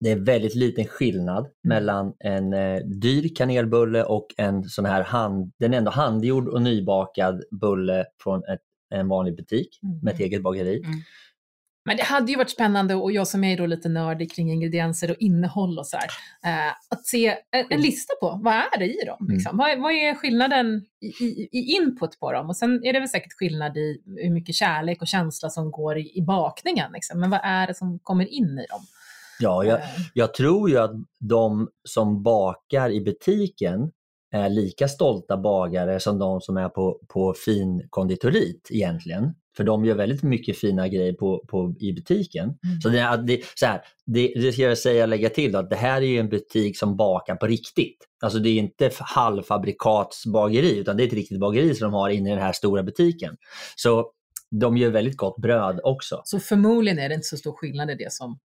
[0.00, 1.50] det är väldigt liten skillnad Mm.
[1.62, 6.62] mellan en eh, dyr kanelbulle och en sån här hand, den är ändå handgjord och
[6.62, 8.60] nybakad bulle från ett,
[8.94, 9.98] en vanlig butik Mm.
[10.02, 10.78] med ett eget bageri.
[10.78, 10.90] Mm.
[11.84, 15.10] Men det hade ju varit spännande och jag som är då lite nördig kring ingredienser
[15.10, 16.06] och innehåll och så här,
[16.68, 19.16] eh, att se en, en lista på vad är det i dem.
[19.20, 19.34] Mm.
[19.36, 19.56] Liksom.
[19.56, 22.48] Vad, är- vad är skillnaden i, i, i input på dem?
[22.48, 25.98] Och sen är det väl säkert skillnad i hur mycket kärlek och känsla som går
[25.98, 26.92] i, i bakningen.
[26.92, 27.20] Liksom.
[27.20, 28.80] Men vad är det som kommer in i dem?
[29.40, 33.90] Ja, jag, Eh, jag tror ju att de som bakar i butiken
[34.30, 39.34] är lika stolta bagare som de som är på, på fin konditorit egentligen.
[39.56, 42.44] För de gör väldigt mycket fina grejer på, på, i butiken.
[42.44, 42.80] Mm.
[42.82, 45.76] Så, det, det, så här, det, det ska jag säga lägga till då, att det
[45.76, 47.98] här är ju en butik som bakar på riktigt.
[48.22, 52.28] Alltså det är inte halvfabrikatsbageri utan det är ett riktigt bageri som de har inne
[52.28, 53.36] i den här stora butiken.
[53.76, 54.10] Så
[54.50, 56.22] de gör väldigt gott bröd också.
[56.24, 58.38] Så förmodligen är det inte så stor skillnad i det som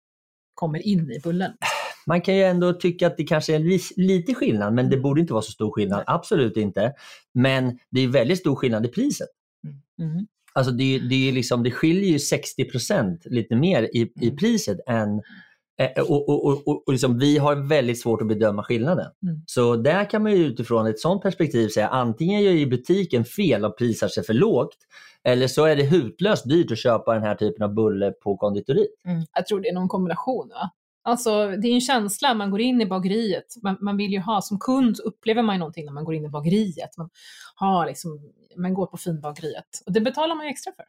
[0.53, 1.51] kommer in i bullen.
[2.07, 5.33] man kan ju ändå tycka att det kanske är lite skillnad, men det borde inte
[5.33, 6.03] vara så stor skillnad.
[6.07, 6.93] Absolut inte.
[7.33, 9.29] Men det är väldigt stor skillnad i priset.
[9.99, 10.27] Mm.
[10.53, 14.35] Alltså det, det, är liksom, det skiljer ju 60% lite mer i, i Mm.
[14.37, 15.21] priset än
[15.79, 19.11] eh, och, och, och, och, och liksom, vi har väldigt svårt att bedöma skillnaden.
[19.23, 19.41] Mm.
[19.45, 23.77] Så där kan man utifrån ett sådant perspektiv säga antingen gör ju butiken fel och
[23.77, 24.77] prisar sig för lågt
[25.23, 28.88] eller så är det hutlöst dyrt att köpa den här typen av bulle på konditori.
[29.36, 30.49] Jag tror det är någon kombination.
[30.49, 30.69] Va?
[31.03, 34.41] Alltså, det är en känsla, man går in i bageriet, man, man vill ju ha,
[34.41, 36.97] som kund så upplever man ju någonting när man går in i bageriet.
[36.97, 37.10] Man,
[37.55, 38.19] har liksom,
[38.57, 40.86] man går på finbageriet och det betalar man ju extra för.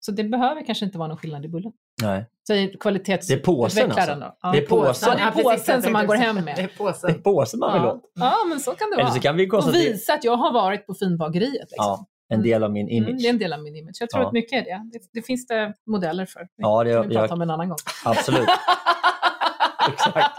[0.00, 1.72] Så det behöver kanske inte vara någon skillnad i bullen.
[2.02, 2.26] Nej.
[2.48, 3.26] Säger kvalitets...
[3.28, 4.14] Det är påsen alltså.
[4.14, 4.36] då.
[4.42, 4.52] Ja.
[4.52, 5.08] Det är påsen.
[5.18, 6.58] Ja, det är påsen som man går hem Det med.
[6.58, 7.10] är Det påsen.
[7.10, 7.92] är påsen man vill Ja.
[7.92, 8.02] åt.
[8.14, 9.14] ja, men så kan det Eller vara.
[9.14, 11.52] så kan vi Och visa att jag har varit på finbageriet.
[11.70, 11.76] Liksom.
[11.76, 13.08] ja, en del av min image.
[13.08, 13.96] Mm, det är en del av min image.
[14.00, 14.26] Jag tror Ja.
[14.26, 14.80] att mycket är det.
[14.92, 14.98] det.
[15.20, 16.40] Det finns det modeller för.
[16.40, 17.78] Det Ja, det- kan vi jag- prata om en annan gång.
[18.04, 18.48] Absolut.
[19.92, 20.34] Exakt.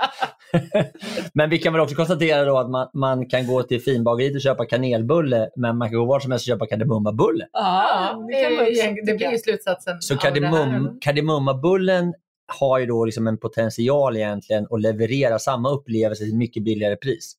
[1.34, 4.42] men vi kan väl också konstatera då att man, man kan gå till finbageriet och
[4.42, 7.48] köpa kanelbulle, men man kan gå var som helst och köpa kardemummabulle.
[7.54, 10.02] Ja, det kan man också det, blir ju slutsatsen.
[10.02, 12.14] Så kardemum, kardemummabullen
[12.60, 17.34] har ju då liksom en potential egentligen att leverera samma upplevelse till mycket billigare pris.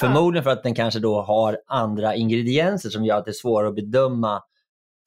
[0.00, 3.68] Förmodligen för att den kanske då har andra ingredienser som gör att det är svårare
[3.68, 4.42] att bedöma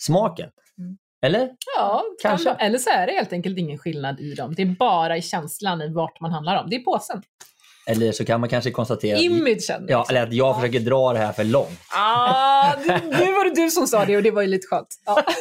[0.02, 0.50] smaken.
[0.78, 0.98] Mm.
[1.22, 1.50] Eller?
[1.78, 2.50] Ja, Kanske.
[2.50, 4.54] Eller så är det helt enkelt ingen skillnad i dem.
[4.56, 6.70] Det är bara i känslan i vart man handlar om.
[6.70, 7.24] Det är påsen.
[7.88, 9.86] Eller så kan man kanske konstatera att, Imagen.
[9.88, 11.80] ja, eller att jag försöker dra det här för långt.
[11.96, 14.88] Ah, det- nu var det du som sa det och det var ju lite skönt.
[15.06, 15.24] Ja.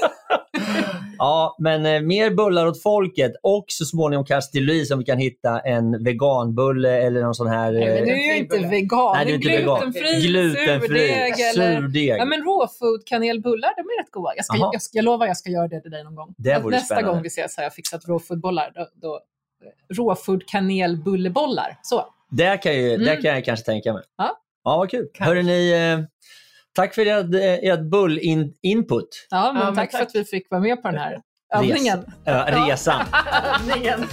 [1.18, 5.04] Ja, men eh, mer bullar åt folket och så småningom kanske till Louise om vi
[5.04, 7.72] kan hitta en veganbulle eller någon sån här...
[7.72, 9.12] Nej, men eh, är jag inte vegan.
[9.16, 9.80] Nej, det du är inte vegan.
[9.80, 11.80] glutenfri, Glutenfri surdeg eller...
[11.80, 12.08] surdeg.
[12.18, 14.30] Ja, men rawfood kanelbullar, de är rätt goda.
[14.36, 16.34] Jag, ska, jag, ska, jag lovar jag ska göra det till dig någon gång.
[16.38, 17.10] Det vore Nästa spännande.
[17.14, 18.72] gång vi ses har jag fixat rawfoodbollar.
[18.74, 19.20] Då, då,
[19.98, 21.78] rawfood kanelbullebollar.
[21.82, 22.04] Så.
[22.30, 23.22] Det kan, ju, det Mm.
[23.22, 24.02] kan jag kanske tänka mig.
[24.16, 24.38] Ja.
[24.64, 25.08] Ja, vad kul.
[25.18, 26.00] Hörrni, ni, eh,
[26.72, 29.08] tack för ert, eh, ert bull-input.
[29.30, 30.08] Ja, men Ja, men tack, för tack.
[30.08, 31.20] att vi fick vara med på den här
[31.54, 31.98] övningen.
[32.24, 33.04] Res, äh, resan.
[33.60, 34.04] Övningen.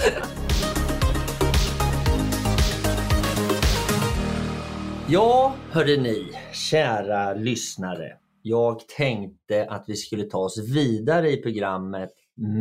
[5.10, 8.14] Ja, hörde ni, kära lyssnare.
[8.42, 12.10] Jag tänkte att vi skulle ta oss vidare i programmet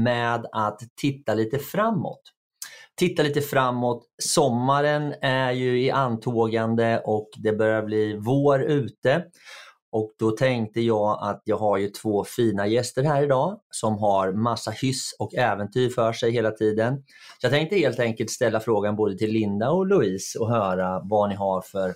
[0.04, 2.22] med att titta lite framåt.
[2.98, 4.06] Titta lite framåt.
[4.22, 9.24] Sommaren är ju i antågande och det börjar bli vår ute.
[9.92, 14.32] Och då tänkte jag att jag har ju två fina gäster här idag som har
[14.32, 16.96] massa hyss och äventyr för sig hela tiden.
[17.40, 21.28] Så jag tänkte helt enkelt ställa frågan både till Linda och Louise och höra vad
[21.28, 21.94] ni har för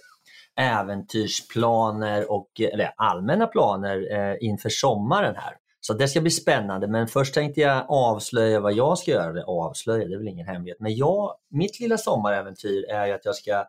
[0.60, 5.54] äventyrsplaner och eller allmänna planer eh, inför sommaren här.
[5.86, 9.44] Så det ska bli spännande men först tänkte jag avslöja vad jag ska göra.
[9.44, 10.80] Avslöja, det är väl ingen hemlighet.
[10.80, 13.64] Men jag, mitt lilla sommaräventyr är att jag ska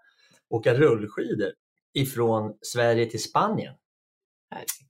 [0.49, 1.51] åka rullskidor
[1.93, 3.73] ifrån Sverige till Spanien.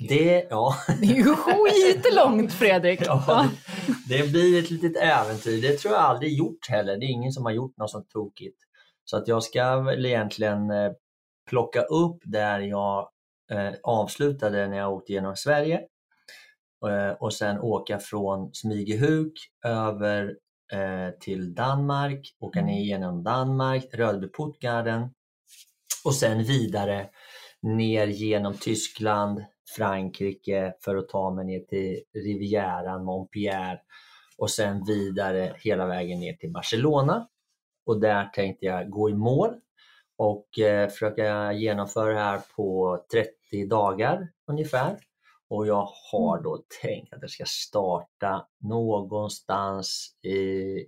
[0.10, 3.02] Det, ja, Det är ju skitlångt Fredrik.
[3.06, 3.50] ja,
[4.08, 5.62] det, det blir ett litet äventyr.
[5.62, 6.98] Det tror jag aldrig gjort heller.
[6.98, 8.58] Det är ingen som har gjort något sånt tokigt.
[9.06, 10.92] Så att jag ska väl egentligen eh,
[11.50, 13.10] plocka upp där jag
[13.52, 15.82] eh, avslutade när jag åkte genom Sverige
[17.20, 19.34] och sen åka från Smygehuk
[19.66, 20.38] över
[20.74, 25.10] eh, till Danmark, åka ner genom Danmark, Rödby Puttgarden
[26.06, 27.10] och sen vidare
[27.62, 29.44] ner genom Tyskland,
[29.76, 33.82] Frankrike för att ta mig ner till Rivieran, Montpellier
[34.38, 37.28] och sen vidare hela vägen ner till Barcelona.
[37.86, 39.50] Och där tänkte jag gå i mål
[40.18, 44.98] och eh, försöka genomföra det här på 30 dagar ungefär.
[45.50, 50.38] Och jag har då tänkt att jag ska starta någonstans i,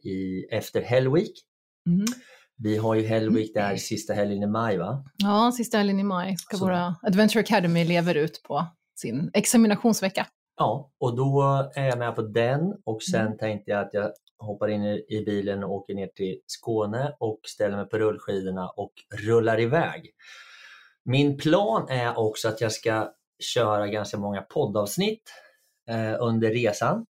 [0.09, 1.31] i, efter Hell Week.
[1.87, 2.05] Mm.
[2.57, 5.03] Vi har ju Hell Week där sista helgen i maj va?
[5.17, 10.27] Ja, sista helgen i maj ska Så- våra Adventure Academy-elever ut på sin examinationsvecka.
[10.57, 11.41] Ja, och då
[11.75, 13.37] är jag med på den och sen Mm.
[13.37, 17.39] tänkte jag att jag hoppar in i i bilen och åker ner till Skåne och
[17.47, 18.93] ställer mig på rullskidorna och
[19.25, 20.09] rullar iväg.
[21.05, 25.21] Min plan är också att jag ska köra ganska många poddavsnitt
[25.89, 27.05] eh, under resan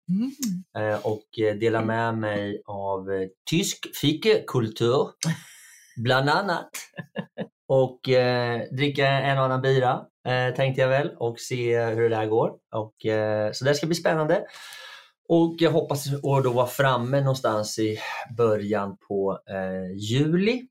[0.78, 3.08] eh, och eh, dela med mig av
[3.50, 5.08] tysk fikekultur
[5.96, 6.70] bland annat.
[7.68, 10.04] Och eh, dricka en och annan bira
[10.56, 12.50] tänkte jag väl och se hur det där går.
[12.74, 12.94] Och,
[13.52, 14.44] så det ska bli spännande.
[15.28, 17.98] Och jag hoppas att då vara framme någonstans i
[18.36, 19.38] början på
[19.94, 20.68] juli.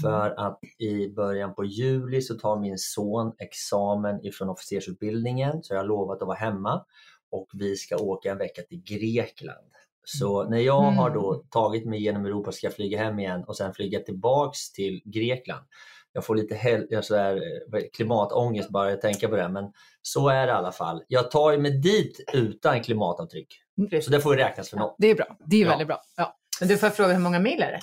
[0.00, 5.80] För att i början på juli så tar min son examen ifrån officersutbildningen så jag
[5.80, 6.84] har lovat att vara hemma
[7.30, 9.66] och vi ska åka en vecka till Grekland.
[10.04, 13.56] Så när jag har då tagit mig genom Europa ska jag flyga hem igen och
[13.56, 15.66] sen flyga tillbaks till Grekland.
[16.12, 19.72] Jag får lite hel- jag så här, eh, klimatångest bara jag tänker på det men
[20.02, 21.02] så är det i alla fall.
[21.08, 23.54] Jag tar mig dit utan klimatavtryck.
[24.02, 24.96] Så det får räknas för något.
[24.98, 25.36] Det är bra.
[25.46, 25.68] Det är Ja.
[25.68, 26.00] väldigt bra.
[26.16, 26.36] Ja.
[26.60, 27.80] Men du får fråga hur många mil är det?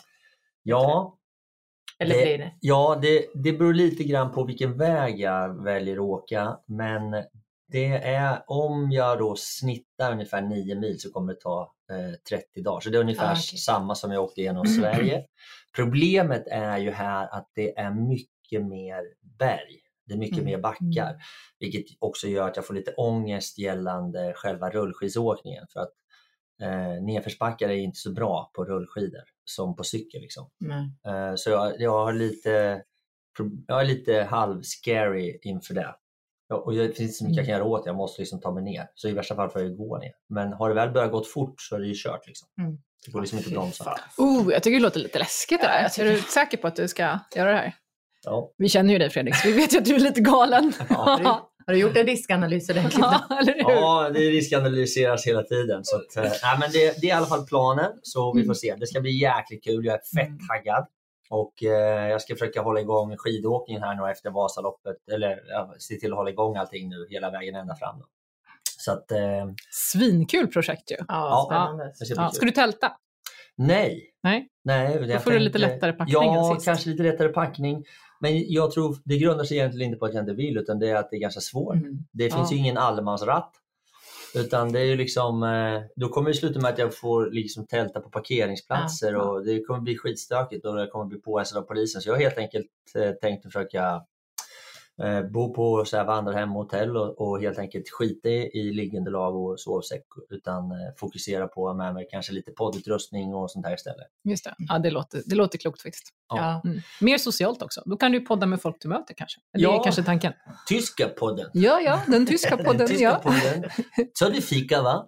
[0.64, 1.18] Ja,
[2.00, 2.52] Eller blir det?
[2.60, 6.58] Ja, det, det beror lite grann på vilken väg jag väljer att åka.
[6.68, 7.12] Men
[7.72, 12.62] det är om jag då snittar ungefär 9 mil så kommer det ta eh, 30
[12.62, 12.80] dagar.
[12.80, 13.58] Så det är ungefär Ah, okej.
[13.60, 15.24] samma som jag åkte genom Sverige.
[15.76, 19.04] Problemet är ju här att det är mycket mer
[19.40, 19.82] berg.
[20.08, 20.46] Det är mycket Mm.
[20.52, 21.16] mer backar.
[21.60, 25.66] Vilket också gör att jag får lite ångest gällande själva rullskidsåkningen.
[25.74, 25.92] För att
[26.62, 30.22] eh, nedförsbackar är inte så bra på rullskidor som på cykel.
[30.22, 30.50] Liksom.
[31.08, 32.82] Eh, Så jag, jag har lite,
[33.68, 35.96] jag är lite halv-scary inför det.
[36.48, 38.42] Ja, Och det finns inte så mycket jag kan göra åt det, jag måste liksom
[38.42, 38.88] ta mig ner.
[38.96, 40.12] Så i värsta fall får jag gå ner.
[40.30, 42.28] Men har det väl börjat gått fort så är det ju kört.
[42.28, 42.48] Liksom.
[42.62, 42.78] Mm.
[43.06, 43.98] Det går liksom inte att bromsa.
[44.18, 45.82] Oh, jag tycker det låter lite läskigt det Ja, där.
[45.82, 47.76] jag tycker- Är du säker på att du ska göra det här?
[48.24, 48.52] Ja.
[48.58, 50.74] Vi känner ju dig Fredrik, så vi vet ju att du är lite galen.
[51.68, 53.00] har du gjort en riskanalys ordentligt?
[53.02, 53.22] ja,
[53.58, 55.82] ja, det riskanalyseras hela tiden.
[55.86, 58.54] Så att, eh, nej, men det, det är i alla fall planen, så vi får
[58.54, 58.76] se.
[58.80, 60.86] Det ska bli jäkligt kul, jag är fett taggad.
[61.30, 65.96] Och eh, jag ska försöka hålla igång skidåkningen här nu efter Vasaloppet, eller ja, se
[65.96, 68.00] till att hålla igång allting nu hela vägen ända fram.
[68.00, 68.06] Då.
[68.78, 69.18] Så att, eh,
[69.72, 70.96] Svinkul projekt ju.
[71.08, 71.92] Ja, Ja.
[72.16, 72.92] Ja, ska du tälta?
[73.58, 74.04] Nej.
[74.24, 74.48] Nej.
[74.64, 77.84] Nej Då får du lite tänkte- lättare packning Ja, kanske lite lättare packning.
[78.20, 80.90] Men jag tror det grundar sig egentligen inte på att jag inte vill utan det
[80.90, 81.76] är att det är ganska svårt.
[81.76, 81.98] Mm.
[82.12, 82.56] Det finns Ja.
[82.56, 83.52] ju ingen allemansratt.
[84.36, 87.68] Utan det är ju liksom, eh, då kommer det sluta med att jag får liksom
[87.68, 91.62] tälta på parkeringsplatser Ja, och det kommer bli skitstökigt och jag kommer bli påhälsad av
[91.68, 92.02] polisen.
[92.02, 94.02] Så jag har helt enkelt eh, tänkt att försöka
[95.04, 98.74] eh, bo på så här vandrarhem och hotell och, och helt enkelt skita i, i
[98.74, 103.52] liggunderlag och sovsäck utan eh, fokusera på att ha med mig kanske lite poddutrustning och
[103.52, 104.08] sånt där istället.
[104.24, 104.56] Just det.
[104.58, 106.08] Ja, det låter, det låter klokt faktiskt.
[106.30, 106.62] Ja.
[106.66, 106.80] Mm.
[107.02, 107.82] Mer socialt också.
[107.86, 109.40] Då kan du ju podda med folk du möter kanske.
[109.54, 109.84] Det är Ja.
[109.84, 110.34] kanske tanken.
[110.68, 111.50] Tyska podden.
[111.54, 112.78] Ja, ja, den tyska podden.
[112.78, 113.20] Den tyska ja.
[113.24, 113.70] podden.
[114.14, 115.08] Så det fika va?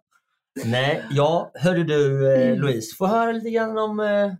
[0.65, 2.62] Nej, ja, hörru du eh, Mm.
[2.62, 4.00] Louise, få höra lite grann om...
[4.00, 4.32] Eh,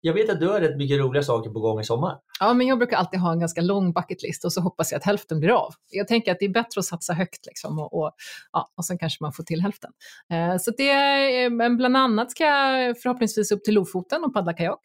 [0.00, 2.18] jag vet att du har rätt mycket roliga saker på gång i sommar.
[2.40, 5.04] ja, men jag brukar alltid ha en ganska lång bucketlist och så hoppas jag att
[5.04, 5.74] hälften blir av.
[5.90, 8.12] Jag tänker att det är bättre att satsa högt liksom och, och,
[8.52, 9.90] ja, och sen kanske man får till hälften.
[10.32, 14.52] Eh, så det är, men bland annat ska jag förhoppningsvis upp till Lofoten och paddla
[14.52, 14.80] kajak.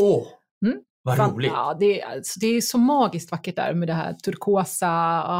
[0.00, 0.26] Åh,
[0.66, 0.78] Mm.
[1.02, 1.52] vad Fan, roligt!
[1.54, 4.86] Ja, det, är, alltså, det är så magiskt vackert där med det här turkosa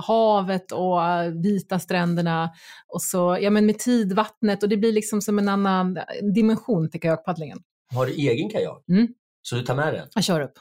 [0.07, 1.01] havet och
[1.45, 2.51] vita stränderna
[2.88, 5.99] och så ja, men med tidvattnet och det blir liksom som en annan
[6.35, 7.59] dimension till kajakpaddlingen.
[7.94, 8.85] Har du egen kajak?
[8.88, 9.09] Mm.
[9.42, 10.09] Så du tar med den?
[10.14, 10.52] Jag kör upp.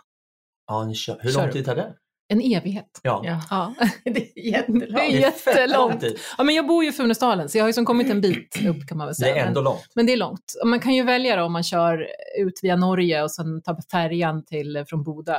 [0.68, 1.18] Ja, ni kör.
[1.22, 1.94] Hur Kör lång tid tar det?
[2.28, 3.00] En evighet.
[3.04, 3.22] Ja.
[3.26, 3.42] Ja.
[3.50, 3.74] Ja.
[4.12, 4.90] Det är jättelångt.
[4.96, 6.04] Det är Det jättelångt.
[6.38, 8.58] Ja, men jag bor ju i Funäsdalen så jag har ju som kommit en bit
[8.68, 9.36] upp kan man väl Det säga.
[9.36, 9.88] är ändå men, långt.
[9.96, 10.54] men det är långt.
[10.66, 12.08] Man kan ju välja då om man kör
[12.40, 15.38] ut via Norge och sen tar färjan till, från Bodö.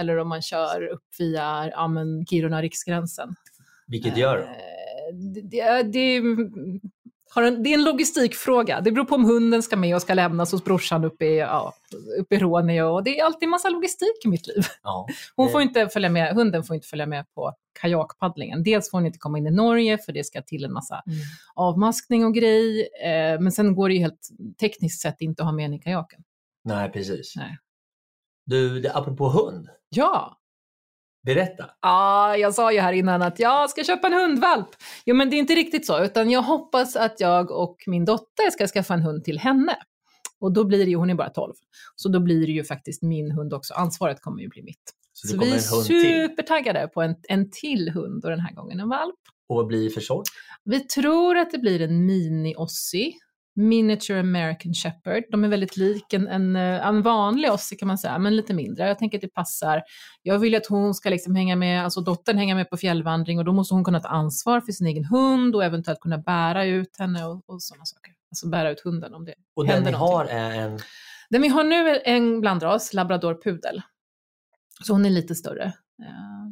[0.00, 3.34] Eller om man kör upp via ja, men Kiruna-Riksgränsen.
[3.86, 4.42] Vilket gör du?
[4.42, 4.50] Eh,
[5.34, 6.22] det, det, det,
[7.36, 8.80] en, det är en logistikfråga.
[8.80, 11.74] Det beror på om hunden ska med och ska lämnas hos brorsan uppe i, ja,
[12.20, 12.94] uppe i Råneå.
[12.94, 14.64] Och det är alltid en massa logistik i mitt liv.
[14.82, 15.06] Ja.
[15.36, 18.62] Hon får inte följa med, hunden får inte följa med på kajakpaddlingen.
[18.62, 21.18] Dels får hon inte komma in i Norge för det ska till en massa Mm.
[21.54, 22.88] avmaskning och grej.
[23.04, 24.28] Eh, men sen går det ju helt
[24.60, 26.22] tekniskt sett inte att ha med henne i kajaken.
[26.64, 27.36] Nej, precis.
[27.36, 27.58] Nej.
[28.46, 29.68] Du, det, apropå hund.
[29.88, 30.39] Ja,
[31.26, 31.70] Berätta.
[31.82, 34.68] Ja, jag sa ju här innan att jag ska köpa en hundvalp.
[35.04, 38.50] Jo, men det är inte riktigt så, utan jag hoppas att jag och min dotter
[38.50, 39.76] ska skaffa en hund till henne.
[40.40, 41.52] Och då blir det ju, hon är bara 12,
[41.96, 43.74] så då blir det ju faktiskt min hund också.
[43.74, 44.94] Ansvaret kommer ju bli mitt.
[45.12, 46.02] Så, Så vi är hund till.
[46.02, 49.14] supertaggade på en, en till hund och den här gången en valp.
[49.48, 50.28] Och vad blir det för sort?
[50.64, 53.12] Vi tror att det blir en mini-ossie,
[53.56, 55.24] miniature American shepherd.
[55.30, 58.54] De är väldigt lik en, en, eh, en vanlig ossie kan man säga, men lite
[58.54, 58.88] mindre.
[58.88, 59.82] Jag tänker att det passar.
[60.22, 63.44] Jag vill att hon ska liksom hänga med, alltså dottern hänga med på fjällvandring och
[63.44, 66.96] då måste hon kunna ta ansvar för sin egen hund och eventuellt kunna bära ut
[66.98, 68.12] henne och, och sådana saker.
[68.30, 69.94] Alltså bära ut hunden om det Och den någonting.
[69.94, 70.78] har är en...
[71.30, 73.82] Den vi har nu är en blandras, labradorpudel.
[74.84, 75.64] Så hon är lite större.
[76.02, 76.46] Eh,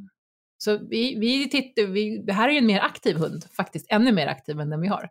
[0.59, 4.13] Så vi, vi tittar, vi, det här är ju en mer aktiv hund, faktiskt ännu
[4.13, 5.09] mer aktiv än den vi har.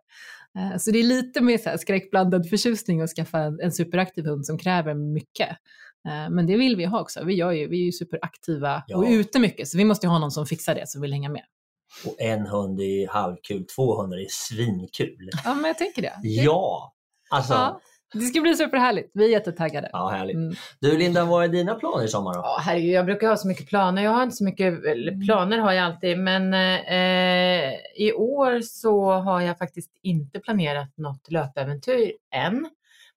[0.58, 4.46] Eh, Så det är lite mer så här skräckblandad förtjusning att skaffa en, superaktiv hund
[4.46, 5.48] som kräver mycket.
[6.08, 7.24] Eh, Men det vill vi ha också.
[7.24, 8.96] Vi, gör ju, vi är ju superaktiva Ja.
[8.96, 11.28] och ute mycket, så vi måste ju ha någon som fixar det, som vill hänga
[11.28, 11.42] med.
[12.06, 15.30] Och en hund är halvkul, två hundar är svinkul.
[15.44, 16.12] Ja, men jag tänker det.
[16.22, 16.94] Det- Ja!
[17.30, 17.80] Alltså, Ja,
[18.12, 19.10] det ska bli superhärligt.
[19.14, 19.90] Vi är jättetaggade.
[19.92, 20.36] ja härligt.
[20.36, 20.54] Mm.
[20.80, 22.40] Du Linda, vad är dina planer i sommar då?
[22.40, 24.02] Ja, herregud, jag brukar ha så mycket planer.
[24.02, 29.12] Jag har inte så mycket, eller planer har jag alltid, men eh, i år så
[29.12, 32.70] har jag faktiskt inte planerat något löpäventyr än.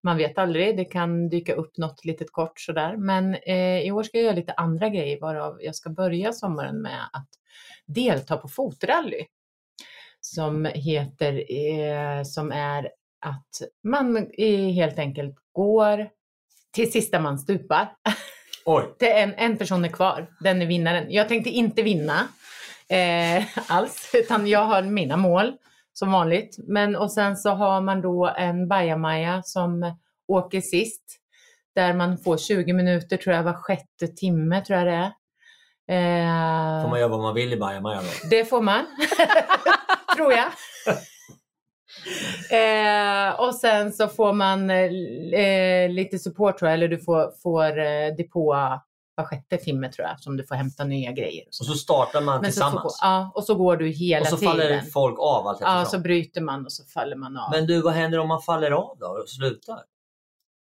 [0.03, 2.97] Man vet aldrig, det kan dyka upp något litet kort sådär.
[2.97, 6.81] Men eh, i år ska jag göra lite andra grejer, varav jag ska börja sommaren
[6.81, 7.29] med att
[7.85, 9.25] delta på fotrally.
[10.21, 12.89] Som heter, eh, som är
[13.21, 16.07] att man eh, helt enkelt går
[16.73, 17.91] till sista man stupar.
[18.65, 18.95] Oj!
[18.99, 21.05] Det är en, en person är kvar, den är vinnaren.
[21.09, 22.27] Jag tänkte inte vinna
[22.89, 25.53] eh, alls, utan jag har mina mål
[25.93, 26.55] som vanligt.
[26.67, 29.95] Men och sen så har man då en bajamaja som
[30.27, 31.03] åker sist,
[31.75, 35.11] där man får 20 minuter tror jag var sjätte timme tror jag det är.
[35.87, 38.27] Eh, Får man göra vad man vill i bajamaja då?
[38.29, 38.85] det får man,
[40.15, 40.47] tror jag.
[42.51, 47.79] Eh, och sen så får man eh, lite support tror jag, eller du får, får
[47.79, 48.55] eh, depå
[49.15, 51.43] var sjätte timme tror jag, som du får hämta nya grejer.
[51.43, 51.73] Och Och så.
[51.73, 52.99] startar man Men så, så, tillsammans.
[53.01, 54.51] ja, och så går du hela och så tiden.
[54.51, 57.51] faller folk av allt Ja, så bryter man och så faller man av.
[57.51, 59.79] Men du, vad händer om man faller av då och slutar?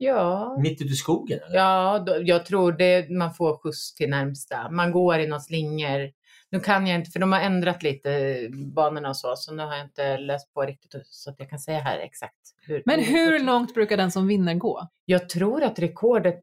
[0.01, 1.57] ja, Mitt ute i skogen eller?
[1.57, 4.71] ja då, jag tror det, man får skjuts till närmsta.
[4.71, 6.11] Man går i några slingor.
[6.51, 9.77] Nu kan jag inte, för de har ändrat lite banorna och så, så nu har
[9.77, 12.35] jag inte läst på riktigt så att jag kan säga här exakt.
[12.63, 14.89] Hur, Men hur långt brukar den som vinner gå?
[15.05, 16.43] Jag tror att rekordet,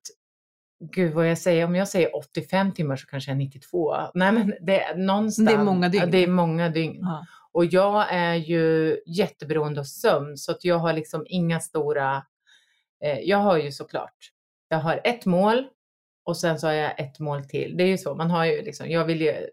[0.91, 3.95] gud vad jag säger, om jag säger 85 timmar så kanske jag är 92.
[4.13, 5.49] Nej men det är någonstans.
[5.49, 6.03] Det är många dygn.
[6.03, 6.99] Ja, det är många dygn.
[7.01, 7.25] Ja.
[7.51, 12.23] Och jag är ju jätteberoende av sömn så att jag har liksom inga stora,
[13.03, 14.31] eh, jag har ju såklart,
[14.69, 15.67] jag har ett mål
[16.25, 17.77] och sen så har jag ett mål till.
[17.77, 19.49] Det är ju så, man har ju liksom, jag vill ju,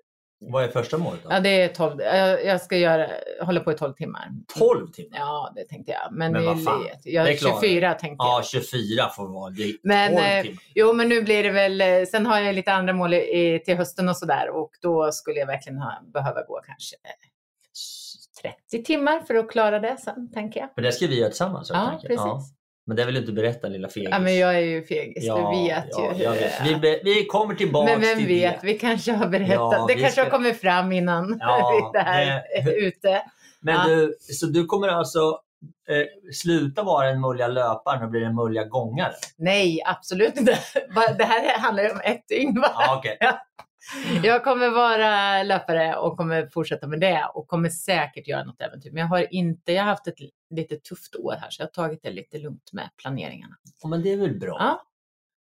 [0.51, 1.31] Vad är första målet då?
[1.33, 2.01] ja det är 12,
[2.45, 3.09] jag, ska göra,
[3.41, 4.29] hålla på i 12 timmar.
[4.59, 5.19] 12 timmar?
[5.19, 6.13] Ja, det tänkte jag.
[6.13, 8.39] Men, Men vad fan, är, jag, det klarar 24 tänkte jag.
[8.39, 9.51] Ja, 24 får vara.
[9.51, 10.63] Det är Men, 12 eh, timmar.
[10.75, 13.77] Jo, men nu blir det väl, eh, sen har jag lite andra mål i, till
[13.77, 19.21] hösten och sådär och då skulle jag verkligen ha, behöva gå kanske eh, 30 timmar
[19.21, 20.75] för att klara det sen, tänker jag.
[20.75, 21.71] För det ska vi göra tillsammans.
[21.71, 22.55] Ja, precis.
[22.87, 24.09] Men det vill du inte berätta lilla fegis.
[24.13, 26.23] Ja, men jag är ju fegis, Ja, du vet ja, ju.
[26.23, 26.65] jag vet.
[26.65, 28.67] det Vi, be, vi kommer tillbaka Men vem till vet, det.
[28.67, 31.99] vi kanske har berättat, Ja, det vi kanske ska- har kommit fram innan Ja, det
[31.99, 33.23] det- är ute.
[33.61, 35.39] Men du, så du kommer alltså
[35.89, 39.13] eh, sluta vara den mulliga löparen och bli den mulliga gångaren?
[39.39, 40.59] Nej, absolut inte.
[40.95, 42.61] Bara- Det här handlar ju om ett dygn.
[42.61, 42.69] va?
[42.75, 43.19] Ja, okej.
[44.23, 48.91] Jag kommer vara löpare och kommer fortsätta med det och kommer säkert göra något äventyr.
[48.91, 50.19] Men jag har inte, jag har haft ett
[50.51, 53.57] lite tufft år här så jag har tagit det lite lugnt med planeringarna.
[53.83, 54.57] Ja, men det är väl bra?
[54.59, 54.83] Ja.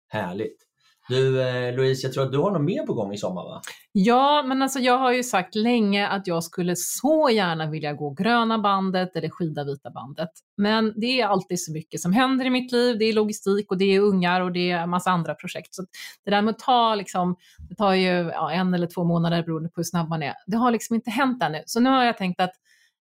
[0.08, 0.63] Härligt.
[1.08, 3.60] Du eh, Louise, jag tror att du har något mer på gång i sommar va?
[3.92, 8.10] Ja, men alltså jag har ju sagt länge att jag skulle så gärna vilja gå
[8.10, 10.30] gröna bandet eller skida vita bandet.
[10.56, 12.98] Men det är alltid så mycket som händer i mitt liv.
[12.98, 15.74] Det är logistik och det är ungar och det är en massa andra projekt.
[15.74, 15.82] Så
[16.24, 17.36] det där med att ta, liksom,
[17.68, 20.34] det tar ju ja, en eller två månader beroende på hur snabb man är.
[20.46, 21.62] Det har liksom inte hänt ännu.
[21.66, 22.52] Så nu har jag tänkt att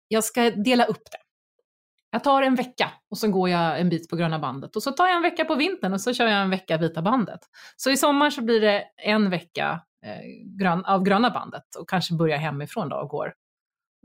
[0.08, 1.18] jag ska dela upp det.
[2.14, 4.90] Jag tar en vecka och så går jag en bit på gröna bandet och så
[4.90, 7.40] tar jag en vecka på vintern och så kör jag en vecka vita bandet.
[7.76, 10.10] Så i sommar så blir det en vecka eh,
[10.58, 13.32] grön, av gröna bandet och kanske börjar hemifrån då och går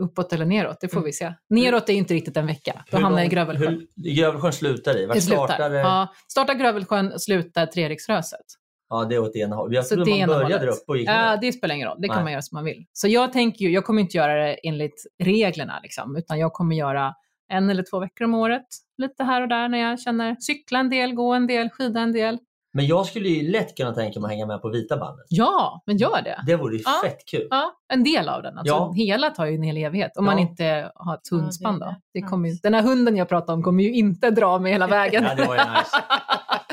[0.02, 1.06] uppåt eller neråt, det får Mm.
[1.06, 1.34] vi se.
[1.50, 3.88] Neråt är inte riktigt en vecka, då Hur hamnar jag i Grövelsjön.
[3.96, 5.06] hur- Grövelsjön slutar i?
[5.06, 5.46] Vart Det slutar.
[5.48, 5.78] startar det?
[5.80, 8.46] Ja, startar Grövelsjön, slutar Treriksröset.
[8.90, 9.76] Ja, det är åt ena hållet.
[9.76, 10.70] Jag trodde man började hållet.
[10.76, 12.24] upp och gick Ja, det spelar ingen roll, det kan Nej.
[12.24, 12.86] man göra som man vill.
[12.94, 16.76] Så jag tänker ju, jag kommer inte göra det enligt reglerna, liksom, utan jag kommer
[16.76, 17.14] göra
[17.50, 18.66] en eller två veckor om året,
[18.98, 22.12] lite här och där när jag känner cykla en del, gå en del, skida en
[22.14, 22.38] del.
[22.74, 25.26] Men jag skulle ju lätt kunna tänka mig att hänga med på vita bandet.
[25.30, 26.44] Ja, men gör det.
[26.46, 27.02] Det vore ju Ja.
[27.04, 27.48] fett kul.
[27.50, 28.58] Ja, en del av den.
[28.58, 28.94] Alltså, Ja.
[28.96, 30.32] Hela tar ju en hel evighet om Ja.
[30.32, 31.80] man inte har ett Ja, det är hundspann.
[31.80, 31.86] det.
[31.86, 31.96] då.
[32.14, 34.88] Det kommer ju, den här hunden jag pratade om kommer ju inte dra mig hela
[34.88, 35.24] vägen.
[35.24, 35.98] Ja, det var ju nice.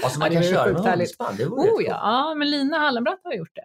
[0.05, 0.99] Och så man Ja, det kan köra med härligt.
[1.19, 1.37] hundspann.
[1.37, 1.99] Det vore Oh ja.
[2.03, 3.65] ja, men Lina Hallenbratt har gjort det.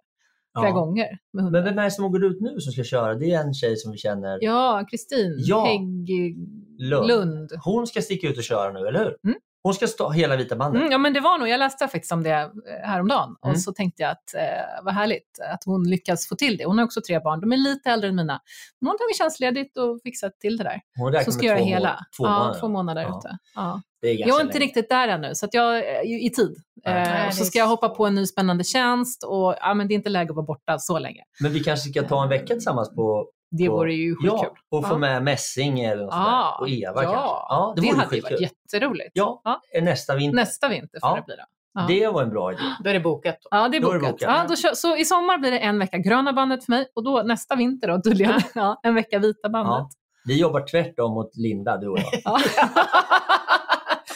[0.59, 0.75] flera Ja.
[0.75, 3.15] gånger med Men vem är det som går ut nu som ska köra?
[3.15, 4.37] Det är en tjej som vi känner.
[4.41, 5.65] Ja, Kristin Ja.
[5.65, 6.60] Hägglund.
[6.81, 7.51] Lund.
[7.63, 9.17] Hon ska sticka ut och köra nu, eller hur?
[9.23, 9.37] Mm.
[9.63, 10.79] Hon ska stå hela vita bandet.
[10.79, 12.49] Mm, ja, men det var nog, jag läste faktiskt om det eh,
[12.83, 13.51] häromdagen Mm.
[13.53, 16.65] och så tänkte jag att eh, vad härligt att hon lyckas få till det.
[16.65, 18.39] Hon har också tre barn, de är lite äldre än mina.
[18.81, 20.81] Men hon har tagit tjänstledigt och fixat till det där.
[20.97, 21.99] Hon räknar Så ska med jag göra två, hela.
[22.17, 22.59] två ja, månader.
[22.59, 23.19] två månader Ja.
[23.19, 23.37] ute.
[23.55, 23.81] Ja.
[24.01, 24.65] Det är Jag är inte länge.
[24.65, 26.55] riktigt där ännu, så att jag är ju i tid.
[26.85, 27.25] Nej.
[27.27, 29.95] Eh, så ska jag hoppa på en ny spännande tjänst och ja, men det är
[29.95, 31.23] inte läge att vara borta så länge.
[31.39, 33.27] Men vi kanske ska ta en vecka tillsammans på...
[33.51, 34.39] Det på vore ju skitkul.
[34.43, 34.97] Ja, och få Ja.
[34.97, 36.13] med Messing eller något.
[36.13, 37.11] Ja, Och Eva ja, kanske.
[37.13, 38.37] Ja, det, det, vore hade ju skitkul.
[38.37, 38.41] varit
[38.71, 39.11] jätteroligt.
[39.13, 39.61] Ja, Ja.
[39.81, 40.35] nästa vinter.
[40.35, 41.15] Nästa vinter får Ja.
[41.15, 41.43] det bli då.
[41.73, 41.85] Ja.
[41.87, 42.61] Det var en bra idé.
[42.83, 43.37] Då är det bokat.
[43.41, 43.47] Då.
[43.51, 44.11] Ja, det är Då är det bokat.
[44.19, 44.35] bokat.
[44.37, 47.03] Ja, då kör, så i sommar blir det en vecka gröna bandet för mig och
[47.03, 49.71] då nästa vinter då, tydligen, ja, en vecka vita bandet.
[49.73, 49.89] Ja.
[50.25, 52.05] Vi jobbar tvärtom mot Linda, du och jag.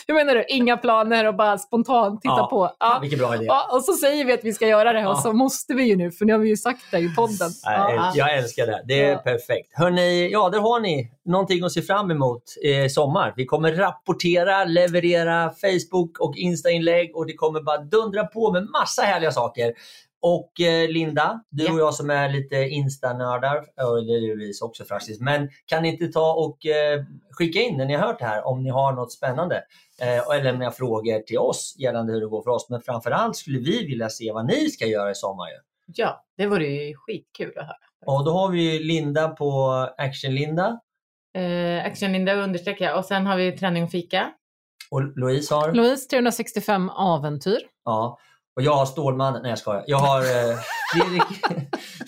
[0.07, 0.45] Hur menar du?
[0.49, 2.47] Inga planer och bara spontant titta Ja.
[2.49, 2.71] på?
[2.79, 2.99] Ja.
[3.01, 3.45] Vilken bra idé.
[3.45, 5.15] Ja, och så säger vi att vi ska göra det och Ja.
[5.21, 7.49] så måste vi ju nu, för nu har vi ju sagt det i podden.
[7.63, 8.11] Ja.
[8.15, 8.83] Jag älskar det.
[8.87, 9.17] Det är Ja.
[9.17, 9.69] perfekt.
[9.73, 13.33] Hörrni, ja, där har ni någonting att se fram emot i sommar.
[13.37, 19.01] Vi kommer rapportera, leverera Facebook och Insta-inlägg och det kommer bara dundra på med massa
[19.01, 19.73] härliga saker.
[20.21, 21.73] Och eh, Linda, du Ja.
[21.73, 26.07] och jag som är lite Insta-nördar, och är Louise också faktiskt, men kan ni inte
[26.07, 27.01] ta och eh,
[27.31, 29.61] skicka in när ni har hört det här om ni har något spännande?
[30.01, 32.69] Eh, eller lämna frågor till oss gällande hur det går för oss.
[32.69, 35.47] Men framförallt skulle vi vilja se vad ni ska göra i sommar.
[35.47, 35.53] Ju.
[35.95, 37.75] Ja, det vore ju skitkul att höra.
[38.05, 40.79] Och då har vi Linda på Action-Linda
[41.37, 42.97] Eh, Action Linda understreck jag.
[42.97, 44.31] Och sen har vi träning och fika.
[44.91, 45.73] och Louise har...
[45.73, 47.59] Louise, 365 äventyr.
[47.85, 48.17] Ja.
[48.55, 49.41] Och jag har Stålmannen.
[49.41, 49.83] Nej jag skojar.
[49.87, 50.57] Jag har eh,
[50.93, 51.23] Fredrik,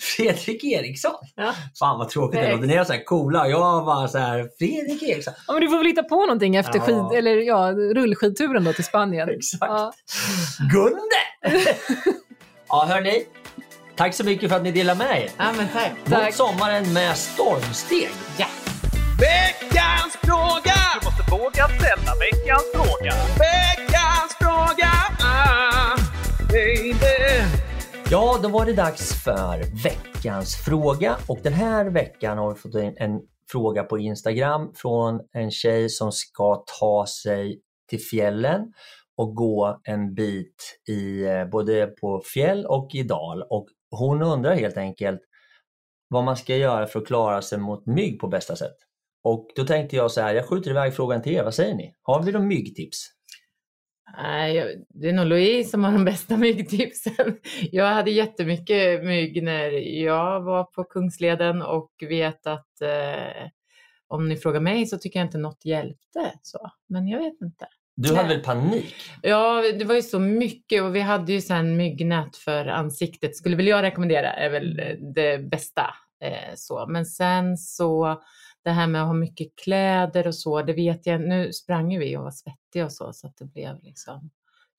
[0.00, 1.14] Fredrik Eriksson.
[1.34, 1.52] Ja.
[1.78, 2.52] Fan vad tråkigt det Nej.
[2.54, 2.66] låter.
[2.66, 3.48] Ni är så här coola.
[3.48, 5.34] Jag var bara så här, Fredrik Eriksson.
[5.46, 6.84] Ja, men du får väl hitta på någonting efter Ja.
[6.84, 9.28] skid, eller, ja, rullskidturen då till Spanien.
[9.28, 9.60] Exakt.
[9.72, 9.92] Ja.
[10.72, 11.20] Gunde!
[12.68, 13.24] ja hörni.
[13.96, 15.30] Tack så mycket för att ni delar med er.
[15.36, 15.92] Ja, men tack.
[16.04, 16.34] Mot Tack.
[16.34, 18.08] sommaren med stormsteg.
[18.36, 18.46] Ja.
[19.20, 20.74] Veckans fråga!
[21.00, 23.12] Du måste våga ställa veckans fråga.
[28.10, 32.74] Ja, då var det dags för veckans fråga och den här veckan har vi fått
[32.74, 33.20] in en
[33.52, 38.72] fråga på Instagram från en tjej som ska ta sig till fjällen
[39.16, 44.54] och gå en bit i eh, både på fjäll och i dal och hon undrar
[44.54, 45.20] helt enkelt
[46.08, 48.76] vad man ska göra för att klara sig mot mygg på bästa sätt.
[49.24, 51.94] Och då tänkte jag så här, jag skjuter iväg frågan till er, vad säger ni?
[52.02, 53.17] Har vi några myggtips?
[54.16, 57.38] Nej, det är nog Louise som har de bästa myggtipsen.
[57.72, 59.70] Jag hade jättemycket mygg när
[60.02, 63.48] jag var på Kungsleden och vet att eh,
[64.08, 66.32] om ni frågar mig så tycker jag inte något hjälpte.
[66.42, 66.70] Så.
[66.88, 67.66] Men jag vet inte.
[67.96, 68.36] Du hade Nej.
[68.36, 68.94] väl panik?
[69.22, 73.36] Ja, det var ju så mycket och vi hade ju sen myggnät för ansiktet.
[73.36, 75.94] Skulle väl jag rekommendera, är väl eh, det bästa.
[76.20, 76.86] Eh, så.
[76.88, 78.22] Men sen så
[78.64, 81.20] det här med att ha mycket kläder och så, det vet jag.
[81.20, 84.30] Nu sprang vi och var svettiga och så, så att det blev liksom,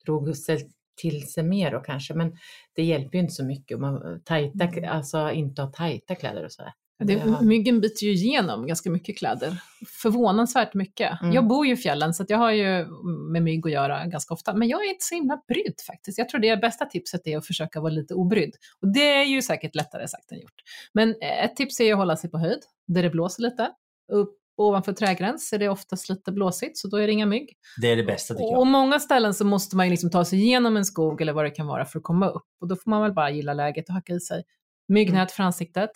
[0.04, 0.70] drog sig
[1.00, 2.14] till sig mer då kanske.
[2.14, 2.36] Men
[2.72, 6.52] det hjälper ju inte så mycket om man tajta, alltså inte ha tajta kläder och
[6.52, 6.72] sådär.
[7.04, 7.40] Det, Ja.
[7.40, 9.62] myggen biter ju igenom ganska mycket kläder.
[10.02, 11.22] Förvånansvärt mycket.
[11.22, 11.34] Mm.
[11.34, 12.86] Jag bor ju i fjällen så att jag har ju
[13.32, 14.54] med mygg att göra ganska ofta.
[14.54, 16.18] Men jag är inte så himla brydd faktiskt.
[16.18, 18.54] Jag tror det bästa tipset är att försöka vara lite obrydd.
[18.82, 20.54] Och det är ju säkert lättare sagt än gjort.
[20.92, 23.68] Men eh, ett tips är att hålla sig på höjd, där det blåser lite.
[24.12, 27.48] Upp ovanför trägräns är det oftast lite blåsigt, så då är det inga mygg.
[27.80, 28.66] Det är det bästa tycker Och jag.
[28.66, 31.50] många ställen så måste man ju liksom ta sig igenom en skog eller vad det
[31.50, 32.46] kan vara för att komma upp.
[32.60, 34.42] Och då får man väl bara gilla läget och hacka i sig.
[34.88, 35.90] Myggnät för ansiktet.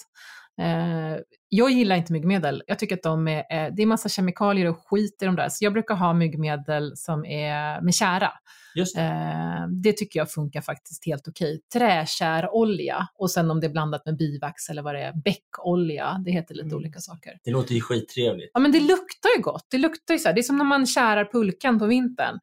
[0.61, 1.17] Eh,
[1.49, 2.63] jag gillar inte myggmedel.
[2.67, 5.49] Jag tycker att de är, eh, det är massa kemikalier och skit i de där.
[5.49, 8.31] Så jag brukar ha myggmedel som är med.
[8.77, 9.03] Just det.
[9.03, 11.61] Eh, det tycker jag funkar faktiskt helt okej.
[11.73, 16.17] Träkärolja och sen om det är blandat med bivax eller vad det är, bäckolja.
[16.25, 16.77] Det heter lite Mm.
[16.77, 17.33] olika saker.
[17.45, 18.51] Det låter ju skittrevligt.
[18.55, 19.67] Ja men det luktar ju gott.
[19.71, 22.39] Det luktar ju så här, det är som när man kärar pulkan på vintern.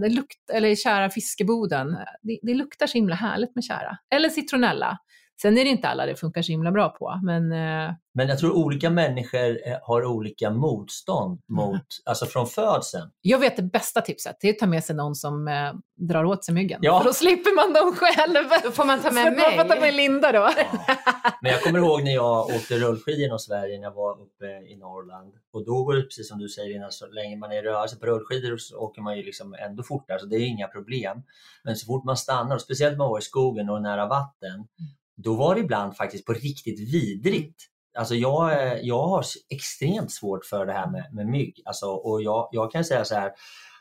[0.00, 1.96] Det lukt, eller kärar fiskeboden.
[2.22, 3.98] Det, det luktar så himla härligt med kära.
[4.14, 4.98] Eller citronella.
[5.42, 7.20] Sen är det inte alla det funkar så himla bra på.
[7.22, 13.10] Men eh, Men jag tror olika människor eh, har olika motstånd mot, alltså från födseln.
[13.20, 14.36] jag vet det bästa tipset.
[14.40, 15.72] Det är att ta med sig någon som eh,
[16.08, 16.78] drar åt sig myggen.
[16.82, 16.98] Ja.
[16.98, 18.48] För då slipper man dem själv.
[18.64, 19.92] Då får man ta Så med att Man får ta med mig.
[19.92, 20.50] Linda då.
[21.42, 24.76] Men jag kommer ihåg när jag åkte rullskidor genom Sverige när jag var uppe i
[24.76, 25.34] Norrland.
[25.52, 27.96] Och då går det precis som du säger innan, så länge man är i rörelse
[27.96, 31.22] på rullskidor så åker man ju liksom ändå fortare, så det är inga problem.
[31.64, 34.66] Men så fort man stannar, och speciellt när man var i skogen och nära vatten,
[35.16, 37.62] då var det ibland faktiskt på riktigt vidrigt.
[37.98, 41.62] Alltså jag, jag har extremt svårt för det här med, med mygg.
[41.64, 43.32] Alltså, och jag, jag kan säga så här,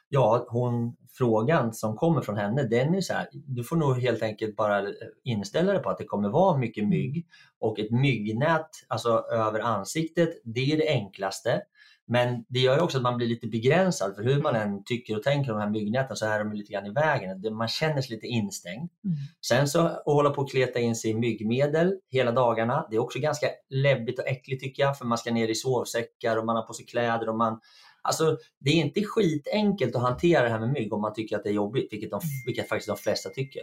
[0.10, 4.24] ja, hon, frågan som kommer från henne, den är så här, du får nog helt
[4.24, 4.88] enkelt bara
[5.24, 7.28] inställa dig på att det kommer vara mycket mygg
[7.60, 11.62] och ett myggnät alltså över ansiktet, det är det enklaste.
[12.08, 15.24] Men det gör också att man blir lite begränsad för hur man än tycker och
[15.24, 17.56] tänker om de här myggnäten så är de lite grann i vägen.
[17.56, 18.89] Man känner sig lite instängd.
[19.04, 19.18] Mm.
[19.47, 22.88] Sen så att hålla på att kleta in sig i myggmedel hela dagarna.
[22.89, 26.38] Det är också ganska läbbigt och äckligt tycker jag för man ska ner i sovsäckar
[26.38, 27.60] och man har på sig kläder och man
[28.06, 31.43] Alltså, det är inte skitenkelt att hantera det här med mygg om man tycker att
[31.43, 33.62] det är jobbigt, vilket, de, vilket faktiskt de flesta tycker.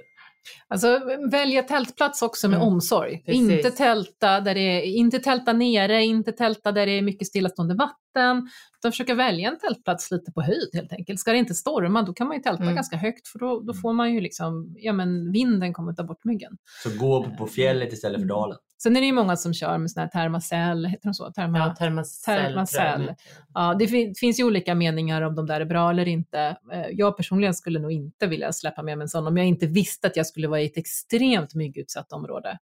[0.68, 2.68] Alltså välja tältplats också med mm.
[2.68, 3.22] omsorg.
[3.26, 7.74] Inte tälta, där det är, inte tälta nere, inte tälta där det är mycket stillastående
[7.74, 8.49] vatten.
[8.78, 11.20] Utan försöka välja en tältplats lite på höjd helt enkelt.
[11.20, 12.74] Ska det inte storma, då kan man ju tälta mm.
[12.74, 16.24] ganska högt för då, då får man ju liksom, ja men vinden kommer ta bort
[16.24, 16.53] myggen.
[16.82, 18.36] Så gå på fjället istället för mm.
[18.36, 18.59] dalen?
[18.83, 21.33] Sen är det ju många som kör med sån här Thermacell, heter de så?
[21.33, 22.43] Therma, ja, Thermacell.
[22.43, 23.14] Thermacell.
[23.55, 26.57] Ja, det fin finns ju olika meningar om de där är bra eller inte.
[26.72, 29.66] Eh, jag personligen skulle nog inte vilja släppa med mig en sån om jag inte
[29.66, 32.59] visste att jag skulle vara i ett extremt myggutsatt område.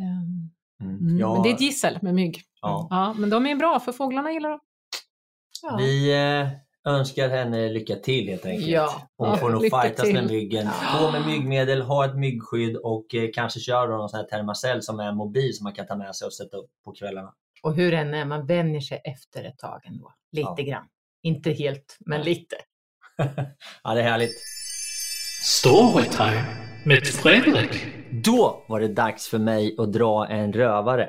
[0.00, 0.50] Ehm,
[0.90, 1.18] mm.
[1.18, 1.34] Ja.
[1.34, 2.42] Men det är ett gissel med mygg.
[2.62, 2.86] Ja.
[2.90, 3.14] ja.
[3.18, 4.60] men de är bra för fåglarna gillar dem.
[5.62, 5.76] Ja.
[5.76, 6.48] Vi eh,
[6.84, 8.66] önskar henne lycka till helt enkelt.
[8.66, 9.02] Ja.
[9.16, 10.14] Hon får nog fightas till.
[10.14, 10.68] med myggen.
[10.98, 15.00] På med myggmedel, ha ett myggskydd och eh, kanske köra någon sån här Thermacell som
[15.00, 17.32] är mobil som man kan ta med sig och sätta upp på kvällarna.
[17.62, 20.12] Och hur än är, man vänjer sig efter ett tag ändå.
[20.32, 20.64] Lite ja.
[20.64, 20.84] grann.
[21.22, 22.24] Inte helt, men ja.
[22.24, 22.56] lite.
[23.84, 24.40] ja, det är härligt.
[25.42, 26.44] Storytime
[26.84, 27.86] med Fredrik.
[28.10, 31.08] Då var det dags för mig att dra en rövare.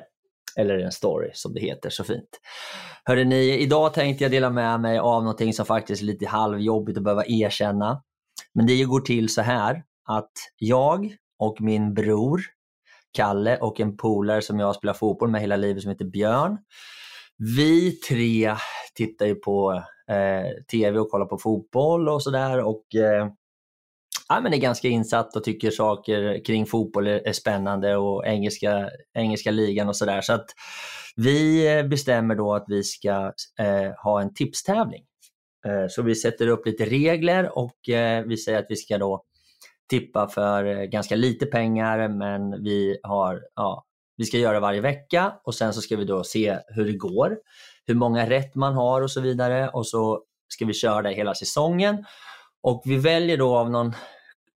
[0.57, 2.39] Eller en story som det heter så fint.
[3.05, 6.97] Hörde ni, idag tänkte jag dela med mig av någonting som faktiskt är lite halvjobbigt
[6.97, 8.03] att behöva erkänna.
[8.53, 12.41] Men det går till så här att jag och min bror
[13.13, 16.57] Kalle och en polare som jag spelar fotboll med hela livet som heter Björn.
[17.37, 18.55] Vi tre
[18.95, 23.27] tittar ju på eh, TV och kollar på fotboll och sådär och eh,
[24.29, 28.89] ja, men är ganska insatt och tycker saker kring fotboll är, är spännande och engelska,
[29.13, 30.21] engelska ligan och sådär.
[30.21, 30.45] Så att
[31.15, 35.03] vi bestämmer då att vi ska eh, ha en tipstävling.
[35.65, 39.23] Eh, så vi sätter upp lite regler och eh, vi säger att vi ska då
[39.89, 43.85] tippa för eh, ganska lite pengar men vi, har, ja,
[44.17, 47.37] vi ska göra varje vecka och sen så ska vi då se hur det går,
[47.85, 51.35] hur många rätt man har och så vidare och så ska vi köra det hela
[51.35, 52.05] säsongen.
[52.63, 53.93] Och vi väljer då av någon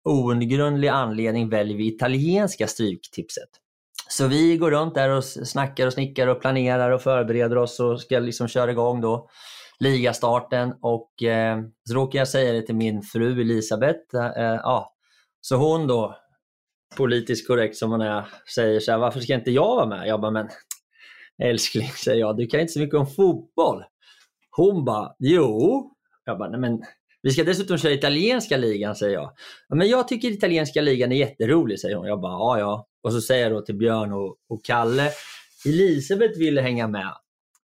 [0.03, 3.49] outgrundlig anledning väljer vi italienska stryktipset.
[4.09, 8.01] Så vi går runt där och snackar och snickar och planerar och förbereder oss och
[8.01, 9.29] ska liksom köra igång då
[9.79, 14.15] ligastarten och eh, så råkar jag säga det till min fru Elisabeth.
[14.15, 14.93] Eh, eh, ja.
[15.41, 16.17] Så hon då,
[16.97, 18.25] politiskt korrekt som hon är,
[18.55, 20.07] säger så här, varför ska inte jag vara med?
[20.07, 20.49] Jag bara, men
[21.43, 23.83] älskling, säger jag, du kan inte så mycket om fotboll.
[24.51, 25.89] Hon bara, jo.
[26.25, 26.83] Jag bara, nej men
[27.23, 29.31] vi ska dessutom köra italienska ligan, säger jag.
[29.69, 32.07] men jag tycker italienska ligan är jätterolig, säger hon.
[32.07, 32.87] Jag bara, ja ja.
[33.03, 35.09] Och så säger jag då till Björn och, och Kalle,
[35.65, 37.13] Elisabeth ville hänga med.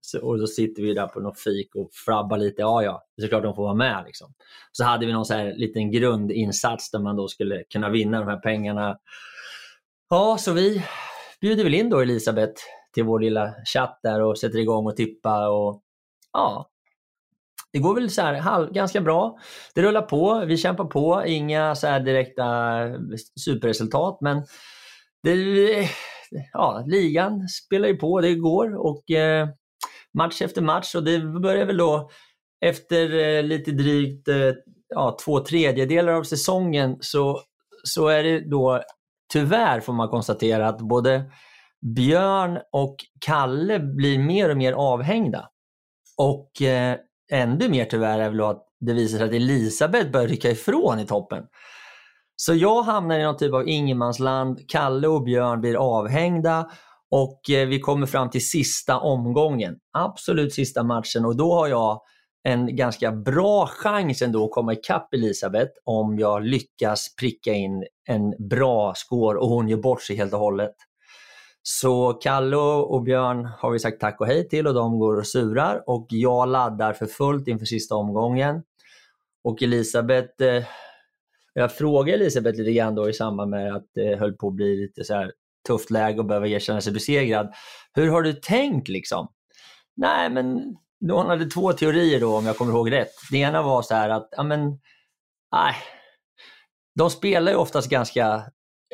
[0.01, 2.63] Så, och då sitter vi där på något fik och frabbar lite.
[2.63, 4.05] Ja, ja, det är klart de får vara med.
[4.07, 4.35] Liksom.
[4.73, 8.29] Så hade vi någon så här liten grundinsats där man då skulle kunna vinna de
[8.29, 8.99] här pengarna.
[10.11, 10.83] Ja, så vi
[11.41, 12.63] bjuder väl in då Elisabeth
[12.95, 15.49] till vår lilla chatt där och sätter igång och tippa.
[15.49, 15.83] Och,
[16.33, 16.71] ja,
[17.73, 19.39] det går väl så här, halv, ganska bra.
[19.75, 22.45] Det rullar på, vi kämpar på, inga så här direkta
[22.87, 22.97] eh,
[23.45, 24.43] superresultat men
[25.23, 25.89] det,
[26.53, 29.49] ja, ligan spelar ju på, det går och eh,
[30.19, 32.11] match efter match och det börjar väl då
[32.64, 34.53] efter eh, lite drygt eh,
[34.89, 37.41] ja, två tredjedelar av säsongen så,
[37.85, 38.83] så är det då
[39.33, 41.31] tyvärr får man konstatera att både
[41.97, 45.49] Björn och Kalle blir mer och mer avhängda.
[46.19, 46.97] Och eh,
[47.31, 51.07] ännu mer tyvärr är väl att det visar sig att Elisabeth börjar rycka ifrån i
[51.07, 51.45] toppen.
[52.37, 56.70] Så jag hamnar i någon typ av ingenmansland, Kalle och Björn blir avhängda
[57.11, 59.76] och eh, vi kommer fram till sista omgången.
[59.93, 62.01] Absolut sista matchen och då har jag
[62.43, 68.49] en ganska bra chans ändå att komma ikapp Elisabeth om jag lyckas pricka in en
[68.49, 70.74] bra score och hon gör bort sig helt och hållet.
[71.71, 75.27] Så Kalle och Björn har vi sagt tack och hej till och de går och
[75.27, 78.62] surar och jag laddar för fullt inför sista omgången.
[79.45, 80.64] Och Elisabeth, eh,
[81.55, 84.77] jag frågade Elisabeth lite grann då i samband med att det höll på att bli
[84.77, 85.33] lite så här
[85.66, 87.55] tufft läge och behöva erkänna sig besegrad.
[87.95, 89.29] Hur har du tänkt liksom?
[89.97, 90.77] Nej, men
[91.11, 93.12] hon hade två teorier då om jag kommer ihåg rätt.
[93.31, 94.61] Det ena var så här att, ja men,
[95.53, 95.75] nej.
[96.95, 98.43] De spelar ju oftast ganska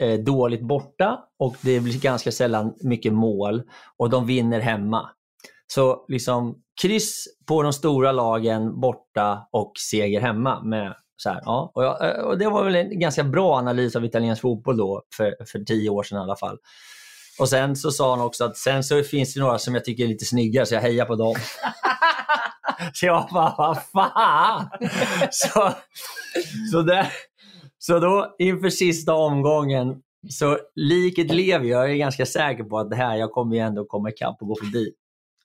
[0.01, 3.63] eh, dåligt borta och det blir ganska sällan mycket mål
[3.99, 5.11] och de vinner hemma.
[5.67, 10.63] Så liksom kryss på de stora lagen borta och seger hemma.
[10.63, 11.73] Med så här, ja.
[11.75, 15.35] och, jag, och Det var väl en ganska bra analys av italiensk fotboll då, för,
[15.53, 16.59] för tio år sedan i alla fall.
[17.39, 20.05] Och sen så sa han också att sen så finns det några som jag tycker
[20.05, 21.35] är lite snyggare, så jag hejar på dem.
[22.93, 24.69] så jag bara, vad fan!
[25.31, 25.73] så,
[26.73, 27.13] så, där,
[27.87, 31.91] så då inför sista omgången, så liket lever jag.
[31.91, 34.57] är ganska säker på att det här, jag kommer ju ändå komma ikapp och gå
[34.57, 34.93] förbi.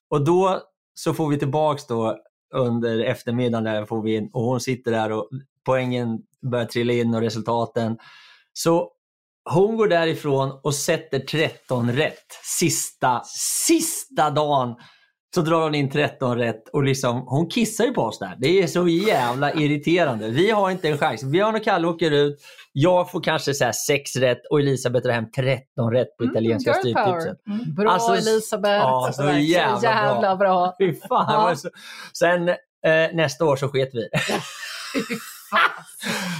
[0.09, 0.61] Och då
[0.93, 2.17] så får vi tillbaks då
[2.53, 5.29] under eftermiddagen där får vi in, och hon sitter där och
[5.65, 6.19] poängen
[6.51, 7.97] börjar trilla in och resultaten.
[8.53, 8.91] Så
[9.49, 12.27] hon går därifrån och sätter 13 rätt
[12.59, 13.21] sista,
[13.67, 14.75] sista dagen.
[15.35, 18.35] Så drar hon in 13 rätt och liksom, hon kissar ju på oss där.
[18.39, 20.29] Det är så jävla irriterande.
[20.29, 21.23] Vi har inte en chans.
[21.23, 22.41] Björn och Kalle åker ut.
[22.73, 26.71] Jag får kanske så här 6 rätt och Elisabeth drar hem 13 rätt på italienska
[26.71, 27.47] mm, stryptipset.
[27.47, 27.75] Mm.
[27.75, 28.79] Bra alltså, Elisabeth.
[28.79, 30.75] Ja, så jävla, så jävla bra.
[30.79, 30.93] bra.
[31.09, 31.49] Fan.
[31.49, 31.55] Ja.
[31.55, 31.69] Så,
[32.13, 32.55] sen eh,
[33.13, 34.07] nästa år så sket vi.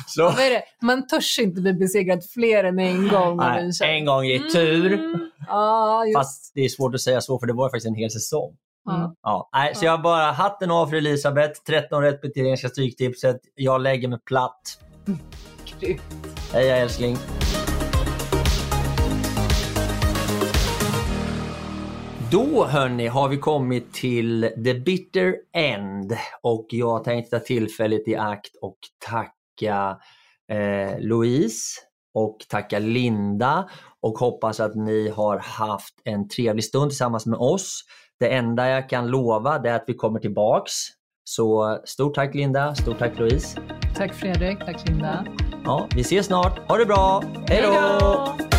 [0.07, 0.23] Så.
[0.23, 0.63] Vad är det?
[0.81, 3.37] Man törs inte bli besegrad fler än en gång.
[3.37, 4.93] Nej, en gång i tur.
[4.93, 5.31] Mm.
[5.47, 8.55] Ah, Fast det är svårt att säga så, för det var faktiskt en hel säsong.
[8.89, 9.11] Mm.
[9.21, 11.63] Ja, nej, så jag bara hatten av för Elisabeth.
[11.67, 13.39] 13 rätt italienska stryktipset.
[13.55, 14.61] Jag lägger mig platt.
[15.79, 16.01] Grymt.
[16.53, 17.17] Heja älskling.
[22.31, 28.15] Då hörni har vi kommit till the bitter end och jag tänkte ta tillfället i
[28.15, 29.97] akt och tacka
[30.51, 31.81] eh, Louise
[32.13, 33.69] och tacka Linda
[34.01, 37.83] och hoppas att ni har haft en trevlig stund tillsammans med oss.
[38.19, 40.73] Det enda jag kan lova är att vi kommer tillbaks.
[41.23, 43.59] Så stort tack Linda, stort tack Louise.
[43.95, 45.25] Tack Fredrik, tack Linda.
[45.65, 46.59] Ja, vi ses snart.
[46.69, 47.23] Ha det bra.
[47.47, 48.58] Hej då!